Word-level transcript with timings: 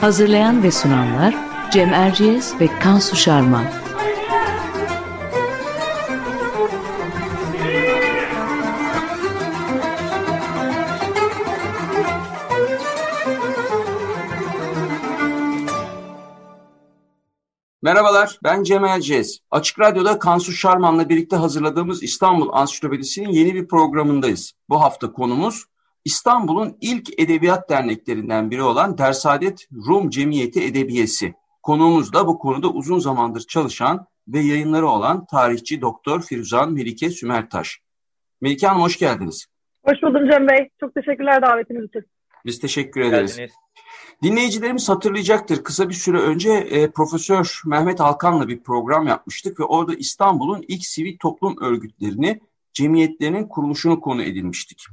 Hazırlayan 0.00 0.62
ve 0.62 0.70
sunanlar 0.70 1.34
Cem 1.72 1.92
Erciyes 1.94 2.60
ve 2.60 2.78
Kansu 2.78 3.16
Şarman. 3.16 3.64
Merhabalar, 17.82 18.38
ben 18.44 18.62
Cem 18.62 18.84
Erciyes. 18.84 19.38
Açık 19.50 19.80
Radyo'da 19.80 20.18
Kansu 20.18 20.52
Şarman'la 20.52 21.08
birlikte 21.08 21.36
hazırladığımız 21.36 22.02
İstanbul 22.02 22.48
Ansiklopedisi'nin 22.52 23.28
yeni 23.28 23.54
bir 23.54 23.68
programındayız. 23.68 24.52
Bu 24.68 24.80
hafta 24.80 25.12
konumuz 25.12 25.64
İstanbul'un 26.04 26.76
ilk 26.80 27.20
edebiyat 27.20 27.70
derneklerinden 27.70 28.50
biri 28.50 28.62
olan 28.62 28.98
Dersadet 28.98 29.68
Rum 29.72 30.10
Cemiyeti 30.10 30.64
Edebiyesi. 30.64 31.34
Konuğumuz 31.62 32.12
da 32.12 32.26
bu 32.26 32.38
konuda 32.38 32.68
uzun 32.68 32.98
zamandır 32.98 33.40
çalışan 33.40 34.06
ve 34.28 34.40
yayınları 34.40 34.88
olan 34.88 35.26
tarihçi 35.26 35.80
Doktor 35.80 36.22
Firuzan 36.22 36.72
Melike 36.72 37.10
Sümertaş. 37.10 37.80
Melike 38.40 38.66
Hanım 38.66 38.82
hoş 38.82 38.98
geldiniz. 38.98 39.46
Hoş 39.84 40.02
buldum 40.02 40.30
Cem 40.30 40.48
Bey. 40.48 40.68
Çok 40.80 40.94
teşekkürler 40.94 41.42
davetiniz 41.42 41.84
için. 41.84 42.02
Biz 42.46 42.60
teşekkür 42.60 43.00
ederiz. 43.00 43.36
Geldiniz. 43.36 43.54
Dinleyicilerimiz 44.22 44.88
hatırlayacaktır. 44.88 45.64
Kısa 45.64 45.88
bir 45.88 45.94
süre 45.94 46.18
önce 46.18 46.52
e, 46.52 46.90
Profesör 46.90 47.62
Mehmet 47.66 48.00
Alkan'la 48.00 48.48
bir 48.48 48.62
program 48.62 49.06
yapmıştık 49.06 49.60
ve 49.60 49.64
orada 49.64 49.94
İstanbul'un 49.94 50.64
ilk 50.68 50.86
sivil 50.86 51.18
toplum 51.18 51.56
örgütlerini, 51.60 52.40
cemiyetlerinin 52.72 53.48
kuruluşunu 53.48 54.00
konu 54.00 54.22
edilmiştik. 54.22 54.86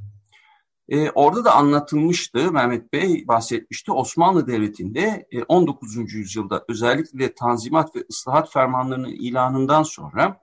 E, 0.88 1.10
orada 1.10 1.44
da 1.44 1.54
anlatılmıştı, 1.54 2.52
Mehmet 2.52 2.92
Bey 2.92 3.24
bahsetmişti, 3.28 3.92
Osmanlı 3.92 4.46
Devleti'nde 4.46 5.26
e, 5.32 5.42
19. 5.42 6.14
yüzyılda 6.14 6.64
özellikle 6.68 7.34
Tanzimat 7.34 7.96
ve 7.96 8.04
ıslahat 8.10 8.52
fermanlarının 8.52 9.10
ilanından 9.10 9.82
sonra 9.82 10.40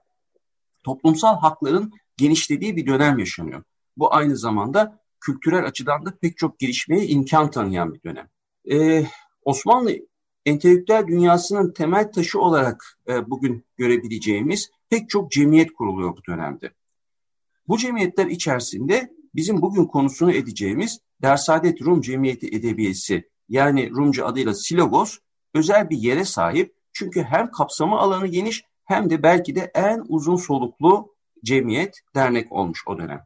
toplumsal 0.84 1.38
hakların 1.38 1.92
genişlediği 2.16 2.76
bir 2.76 2.86
dönem 2.86 3.18
yaşanıyor. 3.18 3.62
Bu 3.96 4.14
aynı 4.14 4.36
zamanda 4.36 5.00
kültürel 5.20 5.64
açıdan 5.64 6.06
da 6.06 6.18
pek 6.20 6.36
çok 6.36 6.58
gelişmeye 6.58 7.06
imkan 7.06 7.50
tanıyan 7.50 7.94
bir 7.94 8.02
dönem. 8.02 8.28
Ee, 8.70 9.06
Osmanlı 9.44 9.92
entelektüel 10.44 11.06
dünyasının 11.06 11.72
temel 11.72 12.12
taşı 12.12 12.40
olarak 12.40 12.98
e, 13.08 13.30
bugün 13.30 13.64
görebileceğimiz 13.76 14.70
pek 14.90 15.10
çok 15.10 15.30
cemiyet 15.30 15.72
kuruluyor 15.72 16.16
bu 16.16 16.24
dönemde. 16.28 16.70
Bu 17.68 17.78
cemiyetler 17.78 18.26
içerisinde 18.26 19.15
bizim 19.36 19.62
bugün 19.62 19.84
konusunu 19.84 20.32
edeceğimiz 20.32 21.00
Dersadet 21.22 21.82
Rum 21.82 22.00
Cemiyeti 22.00 22.46
Edebiyesi 22.46 23.28
yani 23.48 23.90
Rumca 23.90 24.26
adıyla 24.26 24.54
Silogos 24.54 25.18
özel 25.54 25.90
bir 25.90 25.98
yere 25.98 26.24
sahip. 26.24 26.74
Çünkü 26.92 27.22
hem 27.22 27.50
kapsamı 27.50 27.98
alanı 27.98 28.26
geniş 28.26 28.64
hem 28.84 29.10
de 29.10 29.22
belki 29.22 29.54
de 29.54 29.70
en 29.74 30.04
uzun 30.08 30.36
soluklu 30.36 31.14
cemiyet, 31.44 32.00
dernek 32.14 32.52
olmuş 32.52 32.84
o 32.86 32.98
dönem. 32.98 33.24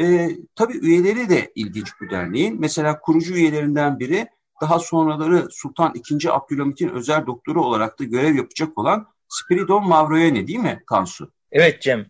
Ee, 0.00 0.30
tabii 0.54 0.78
üyeleri 0.78 1.28
de 1.28 1.52
ilginç 1.54 1.92
bu 2.00 2.10
derneğin. 2.10 2.60
Mesela 2.60 3.00
kurucu 3.00 3.34
üyelerinden 3.34 3.98
biri 3.98 4.28
daha 4.60 4.78
sonraları 4.78 5.48
Sultan 5.50 5.94
II. 6.10 6.30
Abdülhamit'in 6.30 6.88
özel 6.88 7.26
doktoru 7.26 7.64
olarak 7.64 7.98
da 7.98 8.04
görev 8.04 8.34
yapacak 8.34 8.78
olan 8.78 9.06
Spiridon 9.28 9.88
Mavroyani 9.88 10.46
değil 10.46 10.58
mi 10.58 10.82
Kansu? 10.86 11.32
Evet 11.58 11.82
Cem, 11.82 12.06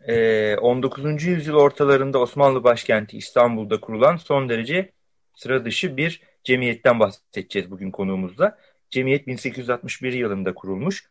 19. 0.61 1.25
yüzyıl 1.25 1.55
ortalarında 1.55 2.19
Osmanlı 2.19 2.65
başkenti 2.65 3.17
İstanbul'da 3.17 3.81
kurulan 3.81 4.17
son 4.17 4.49
derece 4.49 4.93
sıra 5.35 5.65
dışı 5.65 5.97
bir 5.97 6.23
cemiyetten 6.45 7.01
bahsedeceğiz 7.01 7.71
bugün 7.71 7.91
konuğumuzda. 7.91 8.59
Cemiyet 8.91 9.27
1861 9.27 10.13
yılında 10.13 10.55
kurulmuş. 10.55 11.11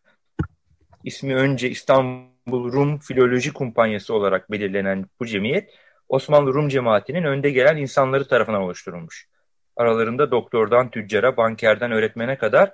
İsmi 1.03 1.35
önce 1.35 1.69
İstanbul 1.69 2.71
Rum 2.71 2.99
Filoloji 2.99 3.53
Kumpanyası 3.53 4.13
olarak 4.13 4.51
belirlenen 4.51 5.05
bu 5.19 5.25
cemiyet, 5.25 5.69
Osmanlı 6.09 6.53
Rum 6.53 6.69
cemaatinin 6.69 7.23
önde 7.23 7.49
gelen 7.49 7.77
insanları 7.77 8.27
tarafından 8.27 8.61
oluşturulmuş. 8.61 9.27
Aralarında 9.75 10.31
doktordan 10.31 10.91
tüccara, 10.91 11.37
bankerden 11.37 11.91
öğretmene 11.91 12.37
kadar 12.37 12.73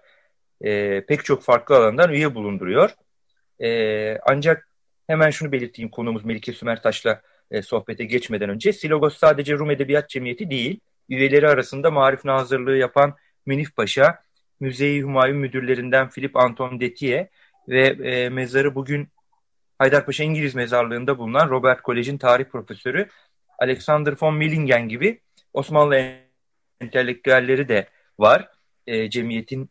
e, 0.61 1.01
pek 1.05 1.25
çok 1.25 1.43
farklı 1.43 1.75
alandan 1.75 2.09
üye 2.13 2.35
bulunduruyor. 2.35 2.89
E, 3.59 4.17
ancak 4.17 4.70
hemen 5.11 5.29
şunu 5.29 5.51
belirteyim 5.51 5.91
konuğumuz 5.91 6.25
Melike 6.25 6.53
Sümertaş'la 6.53 7.21
e, 7.51 7.61
sohbete 7.61 8.05
geçmeden 8.05 8.49
önce. 8.49 8.73
Silogos 8.73 9.17
sadece 9.17 9.53
Rum 9.53 9.71
Edebiyat 9.71 10.09
Cemiyeti 10.09 10.49
değil, 10.49 10.79
üyeleri 11.09 11.47
arasında 11.49 11.91
marif 11.91 12.25
nazırlığı 12.25 12.77
yapan 12.77 13.15
Münif 13.45 13.75
Paşa, 13.75 14.23
Müzeyi 14.59 15.03
Humayun 15.03 15.37
müdürlerinden 15.37 16.09
Philip 16.09 16.35
Anton 16.37 16.79
Detiye 16.79 17.29
ve 17.67 17.87
e, 17.87 18.29
mezarı 18.29 18.75
bugün 18.75 19.07
Haydarpaşa 19.79 20.23
İngiliz 20.23 20.55
mezarlığında 20.55 21.17
bulunan 21.17 21.49
Robert 21.49 21.81
Kolej'in 21.81 22.17
tarih 22.17 22.45
profesörü 22.45 23.07
Alexander 23.59 24.13
von 24.21 24.35
Millingen 24.35 24.89
gibi 24.89 25.21
Osmanlı 25.53 26.15
entelektüelleri 26.81 27.67
de 27.67 27.87
var. 28.19 28.49
E, 28.87 29.09
cemiyetin 29.09 29.69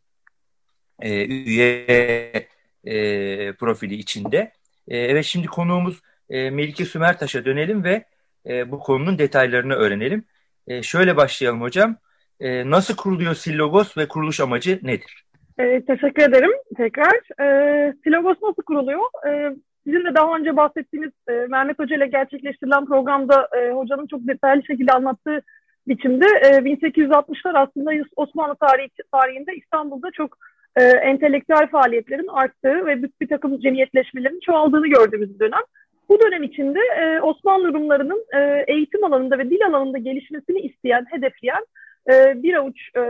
e, 1.03 1.27
üye 1.27 2.49
e, 2.85 3.53
profili 3.53 3.95
içinde. 3.95 4.53
E, 4.91 4.99
evet 4.99 5.25
şimdi 5.25 5.47
konuğumuz 5.47 6.01
e, 6.31 6.51
Melike 6.51 6.85
Sümertaş'a 6.85 7.45
dönelim 7.45 7.85
ve 7.85 8.05
e, 8.47 8.71
bu 8.71 8.79
konunun 8.79 9.19
detaylarını 9.19 9.75
öğrenelim. 9.75 10.25
E, 10.67 10.83
şöyle 10.83 11.17
başlayalım 11.17 11.61
hocam. 11.61 11.97
E, 12.41 12.71
nasıl 12.71 12.97
kuruluyor 12.97 13.35
Sillogos 13.35 13.97
ve 13.97 14.09
kuruluş 14.09 14.41
amacı 14.41 14.81
nedir? 14.83 15.25
E, 15.59 15.85
teşekkür 15.85 16.23
ederim 16.23 16.51
tekrar. 16.77 17.41
E, 17.41 17.95
Silogos 18.05 18.37
nasıl 18.43 18.63
kuruluyor? 18.63 19.01
E, 19.29 19.57
sizin 19.85 20.05
de 20.05 20.15
daha 20.15 20.37
önce 20.37 20.57
bahsettiğiniz 20.57 21.11
e, 21.29 21.33
Mehmet 21.33 21.79
Hoca 21.79 21.97
ile 21.97 22.07
gerçekleştirilen 22.07 22.87
programda 22.87 23.49
e, 23.57 23.71
hocanın 23.71 24.07
çok 24.07 24.21
detaylı 24.29 24.63
şekilde 24.67 24.93
anlattığı 24.93 25.43
biçimde 25.89 26.27
e, 26.27 26.49
1860'lar 26.49 27.59
aslında 27.59 27.91
Osmanlı 28.17 28.57
tarihi, 28.57 28.91
tarihinde 29.13 29.57
İstanbul'da 29.57 30.11
çok 30.11 30.37
e, 30.81 30.83
entelektüel 30.83 31.67
faaliyetlerin 31.67 32.29
arttığı 32.29 32.87
ve 32.87 33.03
bir, 33.03 33.11
bir 33.21 33.29
takım 33.29 33.61
cemiyetleşmelerin 33.61 34.41
çoğaldığını 34.41 34.87
gördüğümüz 34.87 35.41
dönem. 35.41 35.63
Bu 36.09 36.21
dönem 36.21 36.43
içinde 36.43 36.79
e, 37.01 37.21
Osmanlı 37.21 37.75
Rumlarının 37.75 38.25
e, 38.35 38.65
eğitim 38.69 39.05
alanında 39.05 39.39
ve 39.39 39.51
dil 39.51 39.67
alanında 39.67 39.99
gelişmesini 39.99 40.61
isteyen, 40.61 41.07
hedefleyen 41.11 41.67
e, 42.11 42.43
bir 42.43 42.55
avuç 42.55 42.77
e, 42.97 43.01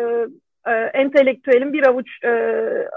e, 0.66 0.72
entelektüelin, 0.72 1.72
bir 1.72 1.86
avuç 1.86 2.08
e, 2.24 2.30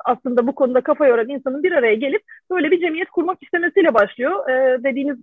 aslında 0.06 0.48
bu 0.48 0.56
konuda 0.56 0.82
kafa 0.82 1.08
yoran 1.08 1.30
insanın 1.30 1.64
bir 1.64 1.72
araya 1.72 1.96
gelip 1.96 2.22
böyle 2.52 2.72
bir 2.72 2.80
cemiyet 2.80 3.10
kurmak 3.10 3.44
istemesiyle 3.44 3.94
başlıyor. 3.94 4.50
E, 4.50 4.84
dediğiniz 4.84 5.18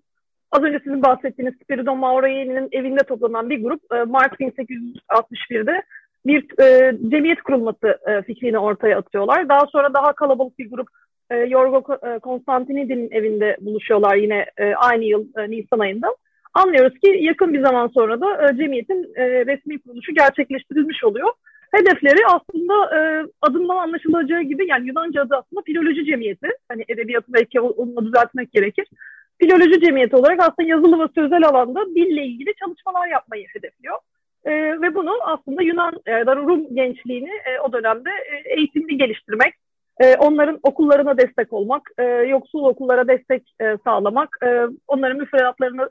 Az 0.52 0.62
önce 0.62 0.78
sizin 0.78 1.02
bahsettiğiniz 1.02 1.54
Spiridon 1.54 1.98
Maurayeni'nin 1.98 2.68
evinde 2.72 3.02
toplanan 3.08 3.50
bir 3.50 3.62
grup 3.62 3.80
e, 3.94 4.04
Mart 4.04 4.40
1861'de 4.40 5.82
bir 6.26 6.60
e, 6.60 6.98
cemiyet 7.10 7.42
kurulması 7.42 7.98
e, 8.08 8.22
fikrini 8.22 8.58
ortaya 8.58 8.98
atıyorlar. 8.98 9.48
Daha 9.48 9.66
sonra 9.66 9.94
daha 9.94 10.12
kalabalık 10.12 10.58
bir 10.58 10.70
grup 10.70 10.88
e, 11.30 11.36
Yorgo 11.36 11.98
e, 12.06 12.18
Konstantinidi'nin 12.18 13.10
evinde 13.10 13.56
buluşuyorlar 13.60 14.16
yine 14.16 14.46
e, 14.56 14.74
aynı 14.74 15.04
yıl 15.04 15.26
e, 15.36 15.50
Nisan 15.50 15.78
ayında. 15.78 16.16
Anlıyoruz 16.54 16.98
ki 16.98 17.18
yakın 17.20 17.52
bir 17.52 17.62
zaman 17.62 17.88
sonra 17.88 18.20
da 18.20 18.48
e, 18.48 18.56
cemiyetin 18.56 19.12
e, 19.16 19.46
resmi 19.46 19.78
kuruluşu 19.78 20.14
gerçekleştirilmiş 20.14 21.04
oluyor. 21.04 21.28
Hedefleri 21.74 22.26
aslında 22.26 22.96
e, 22.96 23.26
adından 23.42 23.76
anlaşılacağı 23.76 24.42
gibi 24.42 24.66
yani 24.68 24.88
Yunanca 24.88 25.22
adı 25.22 25.36
aslında 25.36 25.62
filoloji 25.66 26.04
cemiyeti. 26.04 26.48
Hani 26.68 26.84
edebiyatı 26.88 27.32
belki 27.32 27.60
onunla 27.60 28.06
düzeltmek 28.06 28.52
gerekir 28.52 28.86
filoloji 29.40 29.80
cemiyeti 29.80 30.16
olarak 30.16 30.40
aslında 30.40 30.68
yazılı 30.68 31.04
ve 31.04 31.08
sözel 31.14 31.44
alanda 31.48 31.86
dille 31.94 32.26
ilgili 32.26 32.54
çalışmalar 32.54 33.08
yapmayı 33.08 33.46
hedefliyor. 33.52 33.98
E, 34.44 34.52
ve 34.52 34.94
bunu 34.94 35.10
aslında 35.24 35.62
Yunan 35.62 35.92
ya 36.06 36.26
da 36.26 36.36
Rum 36.36 36.74
gençliğini 36.74 37.30
e, 37.30 37.60
o 37.60 37.72
dönemde 37.72 38.10
e, 38.10 38.54
eğitimli 38.54 38.96
geliştirmek, 38.96 39.54
e, 40.00 40.16
onların 40.16 40.60
okullarına 40.62 41.18
destek 41.18 41.52
olmak, 41.52 41.90
e, 41.98 42.02
yoksul 42.04 42.64
okullara 42.64 43.08
destek 43.08 43.54
e, 43.60 43.76
sağlamak, 43.84 44.36
e, 44.46 44.66
onların 44.88 45.18
müfredatlarını 45.18 45.90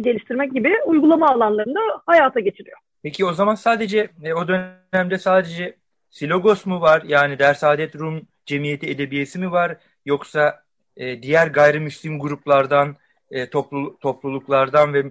geliştirmek 0.00 0.52
gibi 0.52 0.72
uygulama 0.86 1.28
alanlarında 1.28 1.80
hayata 2.06 2.40
geçiriyor. 2.40 2.78
Peki 3.02 3.24
o 3.24 3.32
zaman 3.32 3.54
sadece 3.54 4.08
e, 4.22 4.34
o 4.34 4.48
dönemde 4.48 5.18
sadece 5.18 5.76
Silogos 6.10 6.66
mu 6.66 6.80
var? 6.80 7.02
Yani 7.06 7.38
Dersadet 7.38 7.96
Rum 7.96 8.22
Cemiyeti 8.46 8.90
Edebiyesi 8.90 9.38
mi 9.38 9.52
var? 9.52 9.76
Yoksa 10.06 10.62
e, 10.96 11.22
diğer 11.22 11.46
gayrimüslim 11.46 12.18
gruplardan, 12.18 12.96
e, 13.30 13.50
toplu, 13.50 13.98
topluluklardan 14.00 14.94
ve 14.94 15.04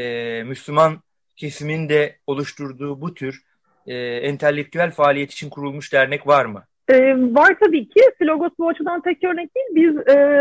e, 0.00 0.42
Müslüman 0.42 1.00
kesimin 1.40 1.88
de 1.88 2.16
oluşturduğu 2.26 3.00
bu 3.00 3.14
tür 3.14 3.42
e, 3.86 3.94
entelektüel 3.96 4.90
faaliyet 4.90 5.32
için 5.32 5.50
kurulmuş 5.50 5.92
dernek 5.92 6.26
var 6.26 6.44
mı? 6.44 6.62
Ee, 6.88 7.14
var 7.16 7.56
tabii 7.60 7.88
ki. 7.88 8.00
Silogos 8.18 8.52
bu 8.58 8.68
açıdan 8.68 9.00
tek 9.00 9.24
örnek 9.24 9.50
değil. 9.56 9.66
Biz 9.74 10.16
e, 10.16 10.40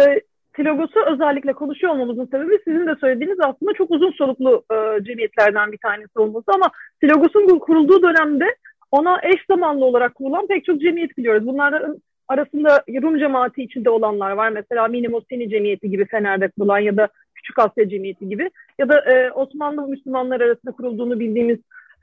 Silogos'u 0.56 1.00
özellikle 1.13 1.54
konuşuyor 1.54 1.94
olmamızın 1.94 2.25
sebebi 2.25 2.60
sizin 2.63 2.88
de 2.88 2.96
söylediğiniz 3.01 3.40
aslında 3.40 3.74
çok 3.74 3.92
uzun 3.92 4.12
soluklu 4.12 4.63
e, 4.72 5.04
cemiyetlerden 5.04 5.72
bir 5.72 5.78
tanesi 5.78 6.19
olması 6.19 6.46
ama 6.48 6.72
Silogos'un 7.00 7.60
kurulduğu 7.60 8.04
dönemde 8.04 8.46
ona 8.92 9.19
eş 9.24 9.46
zamanlı 9.50 9.86
olarak 9.86 10.16
kurulan 10.16 10.48
pek 10.48 10.66
çok 10.66 10.81
cemiyet 10.81 11.18
biliyoruz. 11.18 11.48
Bunlardan 11.48 12.01
arasında 12.28 12.84
Rum 13.01 13.19
cemaati 13.19 13.63
içinde 13.63 13.90
olanlar 13.90 14.31
var. 14.31 14.50
Mesela 14.50 14.88
Minimoseni 14.88 15.50
Cemiyeti 15.50 15.90
gibi 15.90 16.06
Fener'de 16.06 16.48
kurulan 16.48 16.80
ya 16.80 16.98
da 16.98 17.07
Küçük 17.50 17.60
Asya 17.60 17.90
Cemiyeti 17.90 18.30
gibi 18.30 18.50
ya 18.80 18.90
da 18.90 19.00
e, 19.00 19.31
Osmanlı 19.31 19.88
Müslümanlar 19.88 20.42
arasında 20.42 20.72
kurulduğunu 20.72 21.19
bildiğimiz 21.19 21.57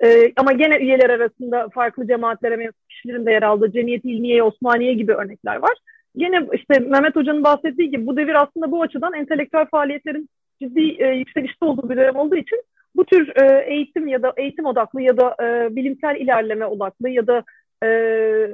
e, 0.05 0.33
ama 0.37 0.53
gene 0.53 0.77
üyeler 0.79 1.11
arasında 1.11 1.69
farklı 1.69 2.07
cemaatlere 2.07 2.57
mensup 2.57 2.89
kişilerin 2.89 3.27
de 3.27 3.33
yer 3.33 3.43
aldığı 3.43 3.73
Cemiyeti 3.73 4.11
İlmiye 4.11 4.43
Osmaniye 4.43 4.95
gibi 4.95 5.13
örnekler 5.13 5.57
var. 5.57 5.79
Gene 6.17 6.47
işte 6.53 6.79
Mehmet 6.79 7.17
Hoca'nın 7.17 7.45
bahsettiği 7.45 7.91
gibi 7.91 8.07
bu 8.07 8.17
devir 8.17 8.43
aslında 8.43 8.71
bu 8.71 8.83
açıdan 8.83 9.15
entelektüel 9.15 9.67
faaliyetlerin 9.67 10.29
ciddi 10.63 10.97
e, 10.99 11.07
yükselişte 11.07 11.65
olduğu 11.65 11.91
bir 11.91 11.97
dönem 11.97 12.17
olduğu 12.17 12.37
için 12.37 12.63
bu 12.97 13.05
tür 13.05 13.37
e, 13.37 13.65
eğitim 13.67 14.09
ya 14.09 14.23
da 14.23 14.33
eğitim 14.37 14.67
odaklı 14.67 15.03
ya 15.03 15.17
da 15.17 15.37
e, 15.43 15.77
bilimsel 15.77 16.17
ilerleme 16.17 16.67
odaklı 16.67 17.09
ya 17.09 17.27
da 17.27 17.43
e, 17.83 17.87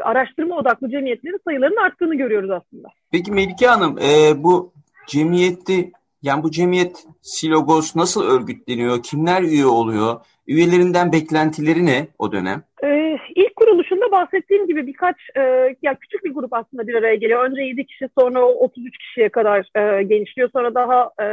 araştırma 0.02 0.56
odaklı 0.56 0.90
cemiyetlerin 0.90 1.40
sayılarının 1.44 1.76
arttığını 1.76 2.14
görüyoruz 2.14 2.50
aslında. 2.50 2.88
Peki 3.12 3.32
Melike 3.32 3.66
Hanım 3.66 3.98
e, 3.98 4.42
bu 4.42 4.72
cemiyette 5.08 5.90
yani 6.22 6.42
bu 6.42 6.50
cemiyet 6.50 7.06
Silogos 7.22 7.96
nasıl 7.96 8.24
örgütleniyor? 8.24 9.02
Kimler 9.02 9.42
üye 9.42 9.66
oluyor? 9.66 10.20
Üyelerinden 10.46 11.12
beklentileri 11.12 11.86
ne 11.86 12.08
o 12.18 12.32
dönem? 12.32 12.62
Ee, 12.84 13.16
ilk 13.34 13.56
kuruluşunda 13.56 14.10
bahsettiğim 14.10 14.66
gibi 14.66 14.86
birkaç, 14.86 15.16
e, 15.36 15.40
ya 15.82 15.94
küçük 15.94 16.24
bir 16.24 16.34
grup 16.34 16.52
aslında 16.52 16.86
bir 16.86 16.94
araya 16.94 17.14
geliyor. 17.14 17.44
Önce 17.44 17.62
7 17.62 17.86
kişi 17.86 18.08
sonra 18.18 18.44
33 18.44 18.98
kişiye 18.98 19.28
kadar 19.28 19.58
e, 19.74 20.02
genişliyor. 20.02 20.50
Sonra 20.52 20.74
daha 20.74 21.10
e, 21.22 21.26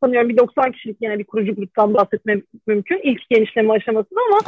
sanıyorum 0.00 0.28
bir 0.28 0.36
90 0.36 0.72
kişilik 0.72 0.96
yine 1.00 1.18
bir 1.18 1.24
kurucu 1.24 1.54
gruptan 1.54 1.94
bahsetmem 1.94 2.42
mümkün. 2.66 3.00
İlk 3.02 3.30
genişleme 3.30 3.74
aşamasında 3.74 4.20
ama 4.30 4.38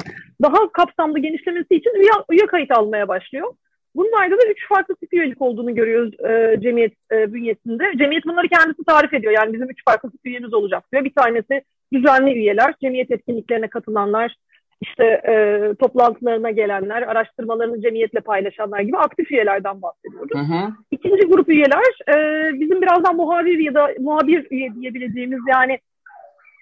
daha 0.43 0.73
kapsamlı 0.73 1.19
genişlemesi 1.19 1.75
için 1.75 1.91
üye, 1.95 2.13
üye 2.31 2.47
kayıt 2.47 2.71
almaya 2.71 3.09
başlıyor. 3.09 3.53
Bunlarda 3.99 4.37
da 4.39 4.47
üç 4.51 4.69
farklı 4.69 4.97
tip 4.97 5.13
üyelik 5.13 5.43
olduğunu 5.43 5.75
görüyoruz 5.75 6.15
e, 6.21 6.61
cemiyet 6.61 6.93
e, 7.13 7.33
bünyesinde. 7.35 7.93
Cemiyet 7.99 8.25
bunları 8.25 8.49
kendisi 8.49 8.85
tarif 8.85 9.15
ediyor. 9.15 9.33
Yani 9.33 9.53
bizim 9.53 9.71
üç 9.71 9.85
farklı 9.85 10.11
tip 10.11 10.27
üyemiz 10.27 10.55
olacak 10.55 10.85
diyor. 10.93 11.05
Bir 11.05 11.13
tanesi 11.15 11.63
düzenli 11.93 12.33
üyeler, 12.33 12.75
cemiyet 12.83 13.11
etkinliklerine 13.11 13.69
katılanlar, 13.69 14.37
işte 14.81 15.05
e, 15.05 15.35
toplantılarına 15.81 16.51
gelenler, 16.51 17.03
araştırmalarını 17.03 17.83
cemiyetle 17.83 18.21
paylaşanlar 18.21 18.81
gibi 18.81 18.97
aktif 18.97 19.33
üyelerden 19.33 19.83
bahsediyoruz. 19.83 20.31
Hı 20.35 20.39
hı. 20.39 20.73
İkinci 20.91 21.27
grup 21.27 21.49
üyeler 21.49 22.15
e, 22.15 22.15
bizim 22.61 22.83
birazdan 22.83 23.17
muhabir 23.17 23.59
ya 23.59 23.75
da 23.75 23.89
muhabir 24.01 24.47
üye 24.51 24.75
diyebileceğimiz 24.75 25.41
yani 25.49 25.79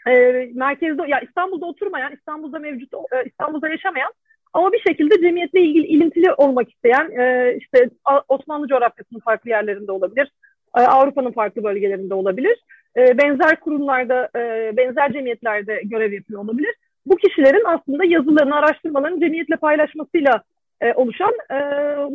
e, 0.07 0.13
merkezde 0.55 1.03
ya 1.09 1.21
İstanbul'da 1.21 1.67
oturmayan, 1.67 2.13
İstanbul'da 2.13 2.59
mevcut, 2.59 2.95
e, 2.95 3.25
İstanbul'da 3.27 3.69
yaşamayan 3.69 4.13
ama 4.57 4.73
bir 4.73 4.83
şekilde 4.89 5.21
cemiyetle 5.21 5.61
ilgili 5.61 5.87
ilintili 5.87 6.33
olmak 6.33 6.73
isteyen 6.73 7.11
e, 7.21 7.57
işte 7.57 7.91
Osmanlı 8.29 8.69
coğrafyasının 8.69 9.21
farklı 9.21 9.51
yerlerinde 9.51 9.93
olabilir, 9.93 10.31
e, 10.77 10.81
Avrupa'nın 10.81 11.33
farklı 11.33 11.65
bölgelerinde 11.65 12.15
olabilir, 12.15 12.65
e, 12.97 13.19
benzer 13.19 13.61
kurumlarda, 13.61 14.29
e, 14.37 14.73
benzer 14.77 15.13
cemiyetlerde 15.13 15.81
görev 15.85 16.13
yapıyor 16.13 16.41
olabilir. 16.41 16.75
Bu 17.07 17.17
kişilerin 17.17 17.65
aslında 17.67 18.05
yazılarını, 18.05 18.57
araştırmalarını 18.57 19.21
cemiyetle 19.21 19.57
paylaşmasıyla 19.57 20.43
e, 20.81 20.93
oluşan 20.93 21.33
e, 21.51 21.57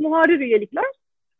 muharir 0.02 0.40
üyelikler. 0.40 0.86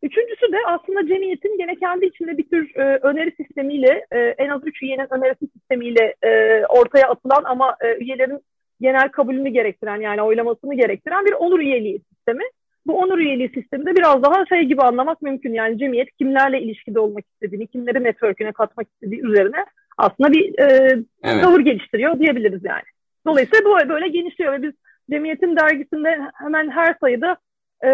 Üçüncüsü 0.02 0.52
de 0.52 0.56
aslında 0.66 1.06
cemiyetin 1.06 1.58
gene 1.58 1.74
kendi 1.76 2.06
içinde 2.06 2.38
bir 2.38 2.48
tür 2.48 2.76
e, 2.76 2.98
öneri 3.02 3.32
sistemiyle, 3.36 4.06
e, 4.12 4.18
en 4.18 4.48
az 4.48 4.60
üç 4.64 4.82
üyenin 4.82 5.14
önerisi 5.14 5.46
sistemiyle 5.46 6.14
e, 6.22 6.62
ortaya 6.66 7.08
atılan 7.08 7.44
ama 7.44 7.76
e, 7.80 7.96
üyelerin 7.96 8.40
genel 8.82 9.08
kabulünü 9.08 9.48
gerektiren 9.48 10.00
yani 10.00 10.22
oylamasını 10.22 10.74
gerektiren 10.74 11.24
bir 11.24 11.32
onur 11.32 11.60
üyeliği 11.60 12.00
sistemi. 12.08 12.44
Bu 12.86 12.98
onur 12.98 13.18
üyeliği 13.18 13.48
sisteminde 13.48 13.96
biraz 13.96 14.22
daha 14.22 14.46
şey 14.46 14.62
gibi 14.62 14.82
anlamak 14.82 15.22
mümkün. 15.22 15.54
Yani 15.54 15.78
cemiyet 15.78 16.16
kimlerle 16.16 16.62
ilişkide 16.62 17.00
olmak 17.00 17.24
istediğini, 17.32 17.66
kimleri 17.66 18.04
network'üne 18.04 18.52
katmak 18.52 18.86
istediği 18.88 19.20
üzerine 19.20 19.64
aslında 19.98 20.32
bir 20.32 20.58
e, 20.58 20.98
evet. 21.24 21.42
tavır 21.42 21.60
geliştiriyor 21.60 22.18
diyebiliriz 22.18 22.64
yani. 22.64 22.82
Dolayısıyla 23.26 23.64
bu 23.64 23.88
böyle 23.88 24.08
genişliyor 24.08 24.52
ve 24.52 24.62
biz 24.62 24.72
Cemiyet'in 25.10 25.56
dergisinde 25.56 26.20
hemen 26.34 26.70
her 26.70 26.94
sayıda 27.00 27.36
e, 27.84 27.88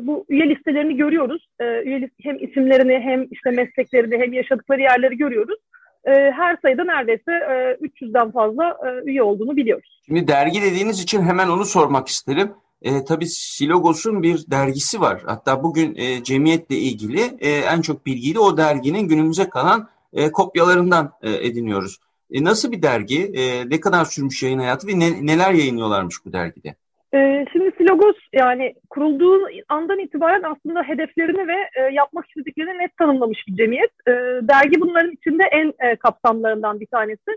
bu 0.00 0.24
üye 0.28 0.48
listelerini 0.48 0.96
görüyoruz. 0.96 1.46
E, 1.60 1.82
üye 1.82 2.00
list, 2.00 2.14
hem 2.22 2.36
isimlerini 2.44 2.98
hem 2.98 3.26
işte 3.30 3.50
mesleklerini 3.50 4.18
hem 4.18 4.32
yaşadıkları 4.32 4.80
yerleri 4.80 5.16
görüyoruz 5.16 5.58
e, 6.04 6.10
her 6.10 6.56
sayıda 6.62 6.84
neredeyse 6.84 7.32
e, 7.32 7.86
300'den 7.86 8.30
fazla 8.30 8.64
e, 8.86 9.10
üye 9.10 9.22
olduğunu 9.22 9.56
biliyoruz. 9.56 10.00
Şimdi 10.06 10.28
dergi 10.28 10.62
dediğiniz 10.62 11.00
için 11.00 11.22
hemen 11.22 11.48
onu 11.48 11.64
sormak 11.64 12.08
isterim. 12.08 12.52
E, 12.82 13.04
tabii 13.04 13.26
Silogos'un 13.26 14.22
bir 14.22 14.50
dergisi 14.50 15.00
var. 15.00 15.22
Hatta 15.26 15.62
bugün 15.62 15.94
e, 15.96 16.22
cemiyetle 16.22 16.76
ilgili 16.76 17.20
e, 17.40 17.50
en 17.50 17.80
çok 17.80 18.06
bilgiyi 18.06 18.34
de 18.34 18.38
o 18.38 18.56
derginin 18.56 19.08
günümüze 19.08 19.48
kalan 19.48 19.88
e, 20.12 20.32
kopyalarından 20.32 21.12
e, 21.22 21.30
ediniyoruz. 21.30 21.98
E, 22.30 22.44
nasıl 22.44 22.72
bir 22.72 22.82
dergi? 22.82 23.32
E, 23.34 23.70
ne 23.70 23.80
kadar 23.80 24.04
sürmüş 24.04 24.42
yayın 24.42 24.58
hayatı 24.58 24.86
ve 24.86 24.98
ne, 24.98 25.26
neler 25.26 25.52
yayınlıyorlarmış 25.52 26.24
bu 26.24 26.32
dergide? 26.32 26.74
Ee, 27.14 27.44
şimdi 27.52 27.72
Silogos 27.78 28.16
yani 28.32 28.74
kurulduğu 28.90 29.48
andan 29.68 29.98
itibaren 29.98 30.42
aslında 30.42 30.82
hedeflerini 30.82 31.48
ve 31.48 31.56
e, 31.76 31.92
yapmak 31.92 32.28
istediklerini 32.28 32.78
net 32.78 32.96
tanımlamış 32.96 33.38
bir 33.48 33.56
cemiyet. 33.56 33.90
E, 34.08 34.12
dergi 34.42 34.80
bunların 34.80 35.12
içinde 35.12 35.42
en 35.52 35.72
e, 35.88 35.96
kapsamlarından 35.96 36.80
bir 36.80 36.86
tanesi. 36.86 37.30